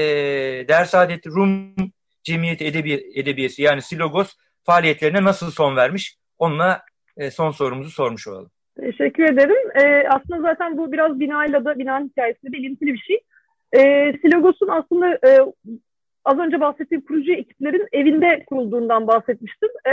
Dersadet 0.68 1.26
Rum 1.26 1.74
Cemiyet 2.22 2.62
Edebi 2.62 3.12
Edebiyesi 3.14 3.62
yani 3.62 3.82
Silogos 3.82 4.34
faaliyetlerine 4.64 5.24
nasıl 5.24 5.50
son 5.50 5.76
vermiş? 5.76 6.16
Onunla 6.38 6.82
e, 7.16 7.30
son 7.30 7.50
sorumuzu 7.50 7.90
sormuş 7.90 8.28
olalım. 8.28 8.50
Teşekkür 8.80 9.24
ederim. 9.24 9.70
Ee, 9.74 10.08
aslında 10.08 10.40
zaten 10.40 10.76
bu 10.78 10.92
biraz 10.92 11.20
binayla 11.20 11.64
da 11.64 11.78
binanın 11.78 12.08
hikayesiyle 12.08 12.52
de 12.52 12.58
ilintili 12.58 12.92
bir 12.92 12.98
şey. 12.98 13.20
Ee, 13.72 14.12
Silogos'un 14.22 14.68
aslında 14.68 15.28
e, 15.28 15.40
az 16.24 16.38
önce 16.38 16.60
bahsettiğim 16.60 17.04
kurucu 17.04 17.32
ekiplerin 17.32 17.88
evinde 17.92 18.44
kurulduğundan 18.46 19.06
bahsetmiştim. 19.06 19.68
Ee, 19.86 19.90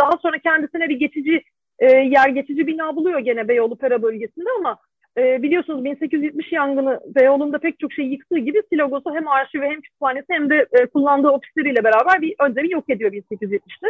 daha 0.00 0.10
sonra 0.22 0.38
kendisine 0.38 0.88
bir 0.88 0.96
geçici 0.96 1.42
e, 1.78 1.86
yer 1.86 2.28
geçici 2.28 2.66
bina 2.66 2.96
buluyor 2.96 3.18
gene 3.18 3.48
Beyoğlu 3.48 3.76
Pera 3.76 4.02
bölgesinde 4.02 4.48
ama 4.58 4.78
e, 5.18 5.42
biliyorsunuz 5.42 5.84
1870 5.84 6.52
yangını 6.52 7.00
Beyoğlu'nda 7.06 7.58
pek 7.58 7.80
çok 7.80 7.92
şey 7.92 8.04
yıktığı 8.04 8.38
gibi 8.38 8.62
Silogos'u 8.72 9.14
hem 9.14 9.28
arşivi 9.28 9.64
hem 9.64 9.80
kütüphanesi 9.80 10.26
hem 10.28 10.50
de 10.50 10.66
e, 10.72 10.86
kullandığı 10.86 11.28
ofisleriyle 11.28 11.84
beraber 11.84 12.22
bir 12.22 12.34
önce 12.40 12.60
yok 12.60 12.90
ediyor 12.90 13.12
1870'te. 13.12 13.88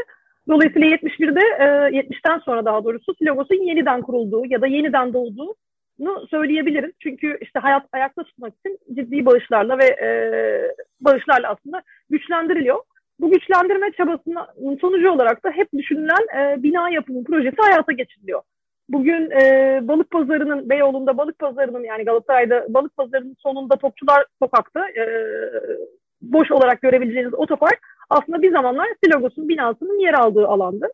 Dolayısıyla 0.49 0.89
71'de 0.89 1.41
e, 1.59 1.65
70'ten 2.01 2.39
sonra 2.39 2.65
daha 2.65 2.85
doğrusu 2.85 3.15
Silogos'un 3.15 3.63
yeniden 3.63 4.03
kurulduğu 4.03 4.47
ya 4.47 4.61
da 4.61 4.67
yeniden 4.67 5.13
doğduğunu 5.13 5.55
söyleyebiliriz. 6.31 6.93
Çünkü 7.03 7.39
işte 7.41 7.59
hayat 7.61 7.87
ayakta 7.93 8.23
tutmak 8.23 8.55
için 8.55 8.79
ciddi 8.95 9.27
bağışlarla 9.27 9.79
ve 9.79 9.85
e, 9.85 10.09
bağışlarla 11.01 11.49
aslında 11.49 11.83
güçlendiriliyor. 12.11 12.79
Bu 13.21 13.31
güçlendirme 13.31 13.93
çabasının 13.97 14.77
sonucu 14.81 15.11
olarak 15.11 15.45
da 15.45 15.51
hep 15.51 15.69
düşünülen 15.73 16.39
e, 16.39 16.63
bina 16.63 16.91
yapımı 16.91 17.25
projesi 17.25 17.57
hayata 17.57 17.93
geçiriliyor. 17.93 18.43
Bugün 18.89 19.31
e, 19.31 19.81
balık 19.83 20.11
pazarının, 20.11 20.71
Beyoğlu'nda 20.71 21.17
balık 21.19 21.39
pazarının 21.39 21.85
yani 21.85 22.05
Galatasaray'da 22.05 22.67
balık 22.69 22.97
pazarının 22.97 23.37
sonunda 23.39 23.77
Topçular 23.77 24.25
Sokak'ta 24.43 24.89
e, 24.89 25.05
boş 26.23 26.51
olarak 26.51 26.83
görebileceğiniz 26.83 27.35
otopark 27.35 27.81
aslında 28.11 28.43
bir 28.43 28.53
zamanlar 28.53 28.89
Silogos'un 29.05 29.49
binasının 29.49 29.99
yer 29.99 30.15
aldığı 30.15 30.47
alandı. 30.47 30.89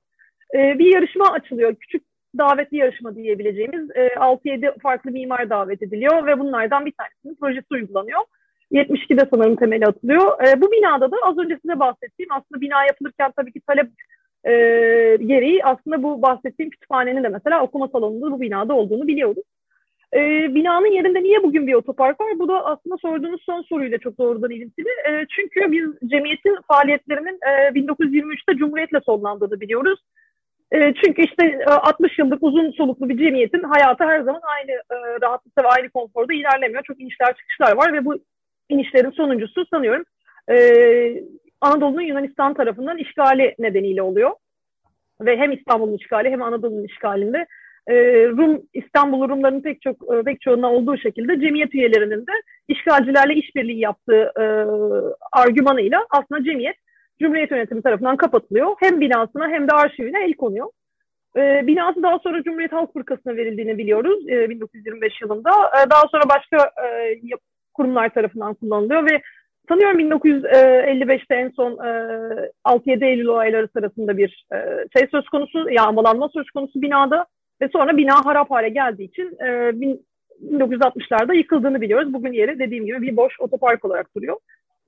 E, 0.54 0.78
bir 0.78 0.94
yarışma 0.94 1.32
açılıyor. 1.32 1.74
Küçük 1.74 2.02
davetli 2.38 2.76
yarışma 2.76 3.14
diyebileceğimiz 3.14 3.90
e, 3.90 4.06
6-7 4.06 4.78
farklı 4.78 5.10
mimar 5.10 5.50
davet 5.50 5.82
ediliyor 5.82 6.26
ve 6.26 6.38
bunlardan 6.38 6.86
bir 6.86 6.92
tanesinin 6.92 7.34
projesi 7.34 7.66
uygulanıyor. 7.70 8.20
72'de 8.72 9.28
sanırım 9.30 9.56
temeli 9.56 9.86
atılıyor. 9.86 10.46
E, 10.46 10.60
bu 10.60 10.72
binada 10.72 11.10
da 11.10 11.16
az 11.22 11.38
önce 11.38 11.58
size 11.62 11.78
bahsettiğim 11.78 12.32
aslında 12.32 12.60
bina 12.60 12.84
yapılırken 12.84 13.32
tabii 13.36 13.52
ki 13.52 13.60
talep 13.60 13.90
e, 14.44 14.52
gereği 15.26 15.64
aslında 15.64 16.02
bu 16.02 16.22
bahsettiğim 16.22 16.70
kütüphanenin 16.70 17.24
de 17.24 17.28
mesela 17.28 17.62
okuma 17.62 17.88
salonunda 17.88 18.30
bu 18.30 18.40
binada 18.40 18.74
olduğunu 18.74 19.06
biliyoruz. 19.06 19.44
E, 20.14 20.18
binanın 20.54 20.92
yerinde 20.92 21.22
niye 21.22 21.42
bugün 21.42 21.66
bir 21.66 21.74
otopark 21.74 22.20
var? 22.20 22.38
Bu 22.38 22.48
da 22.48 22.66
aslında 22.66 22.96
sorduğunuz 22.96 23.42
son 23.42 23.62
soruyla 23.62 23.98
çok 23.98 24.18
doğrudan 24.18 24.50
ilintili. 24.50 24.88
E, 24.88 25.26
çünkü 25.36 25.72
biz 25.72 26.10
cemiyetin 26.10 26.56
faaliyetlerinin 26.68 27.38
e, 27.42 27.50
1923'te 27.50 28.56
Cumhuriyet'le 28.56 29.04
sonlandığını 29.04 29.60
biliyoruz. 29.60 30.00
E, 30.72 30.94
çünkü 31.04 31.22
işte 31.22 31.64
60 31.66 32.10
e, 32.10 32.14
yıllık 32.22 32.42
uzun 32.42 32.70
soluklu 32.70 33.08
bir 33.08 33.18
cemiyetin 33.18 33.62
hayatı 33.62 34.04
her 34.04 34.20
zaman 34.20 34.40
aynı 34.56 34.70
e, 34.70 35.20
rahatlıkta 35.22 35.62
ve 35.64 35.68
aynı 35.68 35.90
konforda 35.90 36.32
ilerlemiyor. 36.32 36.82
Çok 36.82 37.00
inişler 37.00 37.36
çıkışlar 37.36 37.76
var 37.76 37.92
ve 37.92 38.04
bu 38.04 38.18
inişlerin 38.68 39.10
sonuncusu 39.10 39.66
sanıyorum 39.70 40.04
Anadolu'nun 41.60 42.00
Yunanistan 42.00 42.54
tarafından 42.54 42.98
işgali 42.98 43.54
nedeniyle 43.58 44.02
oluyor. 44.02 44.30
Ve 45.20 45.36
hem 45.36 45.52
İstanbul'un 45.52 45.96
işgali 45.96 46.30
hem 46.30 46.42
Anadolu'nun 46.42 46.84
işgalinde 46.84 47.46
Rum 48.28 48.62
İstanbul 48.74 49.28
Rumların 49.28 49.60
pek 49.60 49.82
çok 49.82 50.24
pek 50.24 50.40
çoğuna 50.40 50.72
olduğu 50.72 50.96
şekilde 50.96 51.40
cemiyet 51.40 51.74
üyelerinin 51.74 52.26
de 52.26 52.32
işgalcilerle 52.68 53.34
işbirliği 53.34 53.78
yaptığı 53.78 54.32
argümanıyla 55.32 56.06
aslında 56.10 56.44
cemiyet 56.44 56.76
Cumhuriyet 57.22 57.50
yönetimi 57.50 57.82
tarafından 57.82 58.16
kapatılıyor. 58.16 58.74
Hem 58.80 59.00
binasına 59.00 59.48
hem 59.48 59.68
de 59.68 59.72
arşivine 59.72 60.24
el 60.24 60.34
konuyor. 60.34 60.66
E, 61.36 61.66
binası 61.66 62.02
daha 62.02 62.18
sonra 62.18 62.42
Cumhuriyet 62.42 62.72
Halk 62.72 62.92
Fırkası'na 62.92 63.36
verildiğini 63.36 63.78
biliyoruz 63.78 64.28
e, 64.28 64.50
1925 64.50 65.12
yılında. 65.22 65.50
E, 65.50 65.90
daha 65.90 66.02
sonra 66.10 66.22
başka 66.28 66.70
e, 66.86 67.18
kurumlar 67.74 68.08
tarafından 68.14 68.54
kullanılıyor 68.54 69.10
ve 69.10 69.22
sanıyorum 69.68 70.00
1955'te 70.00 71.34
en 71.34 71.48
son 71.48 71.72
6-7 72.64 73.04
Eylül 73.04 73.26
olayları 73.26 73.68
sırasında 73.68 74.16
bir 74.16 74.46
şey 74.96 75.08
söz 75.10 75.28
konusu, 75.28 75.70
yağmalanma 75.70 76.28
söz 76.28 76.50
konusu 76.50 76.82
binada 76.82 77.26
ve 77.62 77.68
sonra 77.68 77.96
bina 77.96 78.24
harap 78.24 78.50
hale 78.50 78.68
geldiği 78.68 79.04
için 79.04 79.36
1960'larda 80.42 81.36
yıkıldığını 81.36 81.80
biliyoruz. 81.80 82.12
Bugün 82.12 82.32
yeri 82.32 82.58
dediğim 82.58 82.86
gibi 82.86 83.02
bir 83.02 83.16
boş 83.16 83.40
otopark 83.40 83.84
olarak 83.84 84.16
duruyor. 84.16 84.36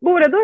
Bu 0.03 0.17
arada 0.17 0.39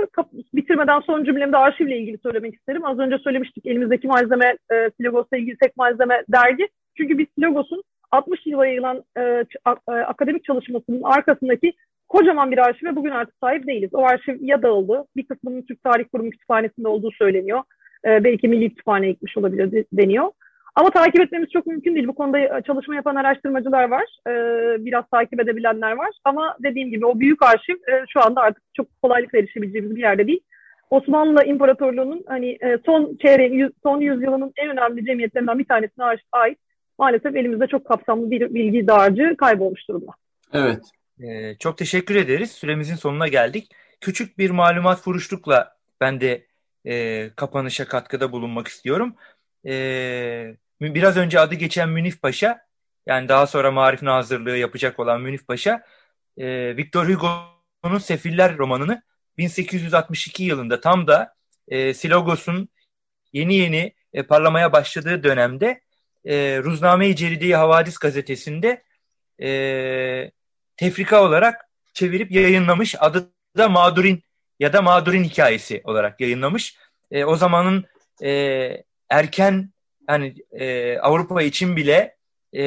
bitirmeden 0.54 1.00
son 1.00 1.24
cümlemde 1.24 1.56
arşivle 1.56 1.98
ilgili 1.98 2.18
söylemek 2.18 2.54
isterim. 2.54 2.84
Az 2.84 2.98
önce 2.98 3.18
söylemiştik 3.18 3.66
elimizdeki 3.66 4.06
malzeme 4.06 4.56
e, 4.72 4.90
Silogos'la 4.96 5.36
ilgili 5.36 5.56
tek 5.56 5.76
malzeme 5.76 6.22
dergi. 6.28 6.68
Çünkü 6.96 7.18
biz 7.18 7.26
Silogos'un 7.34 7.82
60 8.10 8.46
yıla 8.46 8.66
yayılan 8.66 9.04
e, 9.18 9.44
a, 9.64 9.74
e, 9.88 9.92
akademik 9.92 10.44
çalışmasının 10.44 11.02
arkasındaki 11.02 11.72
kocaman 12.08 12.50
bir 12.50 12.58
arşive 12.58 12.96
bugün 12.96 13.10
artık 13.10 13.34
sahip 13.40 13.66
değiliz. 13.66 13.90
O 13.92 14.02
arşiv 14.02 14.36
ya 14.40 14.62
dağıldı, 14.62 15.04
bir 15.16 15.26
kısmının 15.26 15.62
Türk 15.62 15.84
Tarih 15.84 16.04
Kurumu 16.12 16.30
kütüphanesinde 16.30 16.88
olduğu 16.88 17.10
söyleniyor. 17.10 17.62
E, 18.04 18.24
belki 18.24 18.48
Milli 18.48 18.68
Kütüphane'ye 18.68 19.12
gitmiş 19.12 19.36
olabilir 19.36 19.84
deniyor. 19.92 20.30
Ama 20.74 20.90
takip 20.90 21.20
etmemiz 21.20 21.50
çok 21.50 21.66
mümkün 21.66 21.94
değil. 21.94 22.09
Bu 22.09 22.14
konuda 22.14 22.38
e, 22.38 22.62
çalışma 22.66 22.94
yapan 22.94 23.14
araştırmacılar 23.14 23.88
var. 23.88 24.04
E, 24.26 24.33
biraz 24.85 25.04
takip 25.12 25.40
edebilenler 25.40 25.92
var. 25.92 26.11
Ama 26.24 26.57
dediğim 26.62 26.90
gibi 26.90 27.07
o 27.07 27.20
büyük 27.20 27.42
arşiv 27.42 27.74
e, 27.74 28.04
şu 28.09 28.24
anda 28.24 28.40
artık 28.40 28.62
çok 28.74 28.87
kolaylıkla 29.02 29.38
erişebileceğimiz 29.38 29.96
bir 29.96 30.00
yerde 30.00 30.26
değil. 30.26 30.40
Osmanlı 30.90 31.44
İmparatorluğu'nun 31.44 32.24
hani 32.26 32.50
e, 32.50 32.78
son 32.87 33.16
çeyreğin, 33.22 33.74
son 33.83 34.00
yüzyılının 34.00 34.52
en 34.57 34.68
önemli 34.68 35.04
cemiyetlerinden 35.04 35.59
bir 35.59 35.64
tanesine 35.64 36.04
ait 36.33 36.59
maalesef 36.98 37.37
elimizde 37.37 37.66
çok 37.66 37.85
kapsamlı 37.85 38.31
bir 38.31 38.54
bilgi 38.54 38.87
dağarcığı 38.87 39.37
kaybolmuş 39.38 39.88
durumda. 39.88 40.12
Evet. 40.52 40.83
Ee, 41.20 41.54
çok 41.59 41.78
teşekkür 41.78 42.14
ederiz. 42.14 42.50
Süremizin 42.50 42.94
sonuna 42.94 43.28
geldik. 43.28 43.70
Küçük 44.00 44.38
bir 44.38 44.50
malumat 44.50 45.00
furuşlukla 45.00 45.76
ben 46.00 46.20
de 46.20 46.46
e, 46.85 47.28
kapanışa 47.37 47.85
katkıda 47.85 48.33
bulunmak 48.33 48.68
istiyorum. 48.68 49.14
E, 49.66 50.56
biraz 50.80 51.16
önce 51.16 51.40
adı 51.40 51.54
geçen 51.54 51.88
Münif 51.88 52.22
Paşa, 52.22 52.60
yani 53.06 53.28
daha 53.28 53.46
sonra 53.46 53.70
Marif 53.70 54.02
Nazırlığı 54.02 54.56
yapacak 54.56 54.98
olan 54.98 55.20
Münif 55.20 55.46
Paşa, 55.46 55.82
e, 56.36 56.76
Victor 56.76 57.08
Hugo'nun 57.08 57.98
Sefiller 57.98 58.58
romanını 58.58 59.02
1862 59.38 60.44
yılında 60.44 60.80
tam 60.80 61.06
da 61.06 61.34
e, 61.68 61.94
Silogos'un 61.94 62.68
yeni 63.32 63.54
yeni 63.54 63.94
e, 64.12 64.22
parlamaya 64.22 64.72
başladığı 64.72 65.22
dönemde 65.22 65.80
e, 66.24 66.60
Ruzname-i 66.62 67.16
Ceride-i 67.16 67.54
Havadis 67.54 67.98
gazetesinde 67.98 68.82
e, 69.42 70.30
tefrika 70.76 71.22
olarak 71.22 71.68
çevirip 71.94 72.30
yayınlamış. 72.32 72.94
Adı 72.98 73.32
da 73.56 73.68
Mağdurin 73.68 74.22
ya 74.60 74.72
da 74.72 74.82
Mağdurin 74.82 75.24
hikayesi 75.24 75.80
olarak 75.84 76.20
yayınlamış. 76.20 76.76
E, 77.10 77.24
o 77.24 77.36
zamanın 77.36 77.84
e, 78.22 78.30
erken 79.10 79.70
yani 80.08 80.34
e, 80.52 80.98
Avrupa 80.98 81.42
için 81.42 81.76
bile 81.76 82.16
e, 82.52 82.62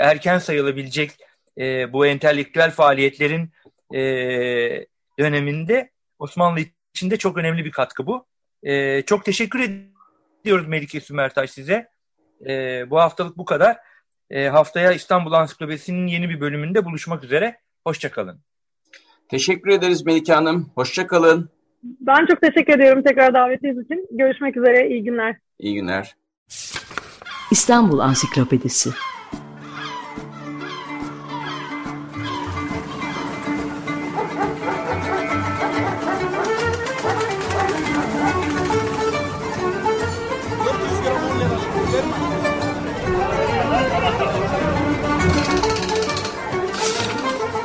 erken 0.00 0.38
sayılabilecek 0.38 1.10
e, 1.58 1.92
bu 1.92 2.06
entelektüel 2.06 2.70
faaliyetlerin 2.70 3.50
e, 3.94 4.00
döneminde 5.18 5.90
Osmanlı 6.18 6.60
için 6.94 7.10
de 7.10 7.16
çok 7.16 7.38
önemli 7.38 7.64
bir 7.64 7.70
katkı 7.70 8.06
bu. 8.06 8.26
E, 8.62 9.02
çok 9.02 9.24
teşekkür 9.24 9.60
ediyoruz 9.60 10.66
Melike 10.66 11.00
Sümertaş 11.00 11.50
size. 11.50 11.88
E, 12.46 12.84
bu 12.90 13.00
haftalık 13.00 13.36
bu 13.38 13.44
kadar. 13.44 13.76
E, 14.30 14.48
haftaya 14.48 14.92
İstanbul 14.92 15.32
Ansiklopedisi'nin 15.32 16.06
yeni 16.06 16.28
bir 16.28 16.40
bölümünde 16.40 16.84
buluşmak 16.84 17.24
üzere. 17.24 17.56
Hoşçakalın. 17.86 18.40
Teşekkür 19.28 19.70
ederiz 19.70 20.06
Melike 20.06 20.32
Hanım. 20.32 20.72
Hoşçakalın. 20.74 21.50
Ben 21.82 22.26
çok 22.26 22.42
teşekkür 22.42 22.72
ediyorum 22.72 23.02
tekrar 23.02 23.34
davetiniz 23.34 23.84
için. 23.84 24.08
Görüşmek 24.10 24.56
üzere. 24.56 24.88
İyi 24.88 25.04
günler. 25.04 25.36
İyi 25.58 25.74
günler. 25.74 26.16
İstanbul 27.50 27.98
Ansiklopedisi 27.98 28.90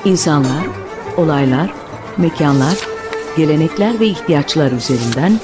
İnsanlar, 0.05 0.67
olaylar, 1.17 1.73
mekanlar, 2.17 2.77
gelenekler 3.37 3.99
ve 3.99 4.05
ihtiyaçlar 4.05 4.71
üzerinden 4.71 5.39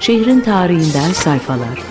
şehrin 0.00 0.40
tarihinden 0.40 1.12
sayfalar. 1.12 1.82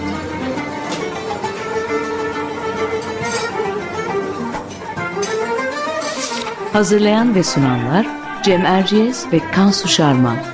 Hazırlayan 6.73 7.35
ve 7.35 7.43
sunanlar 7.43 8.07
Cem 8.43 8.65
Erciyes 8.65 9.25
ve 9.31 9.39
Kansu 9.51 9.87
Şarman. 9.87 10.52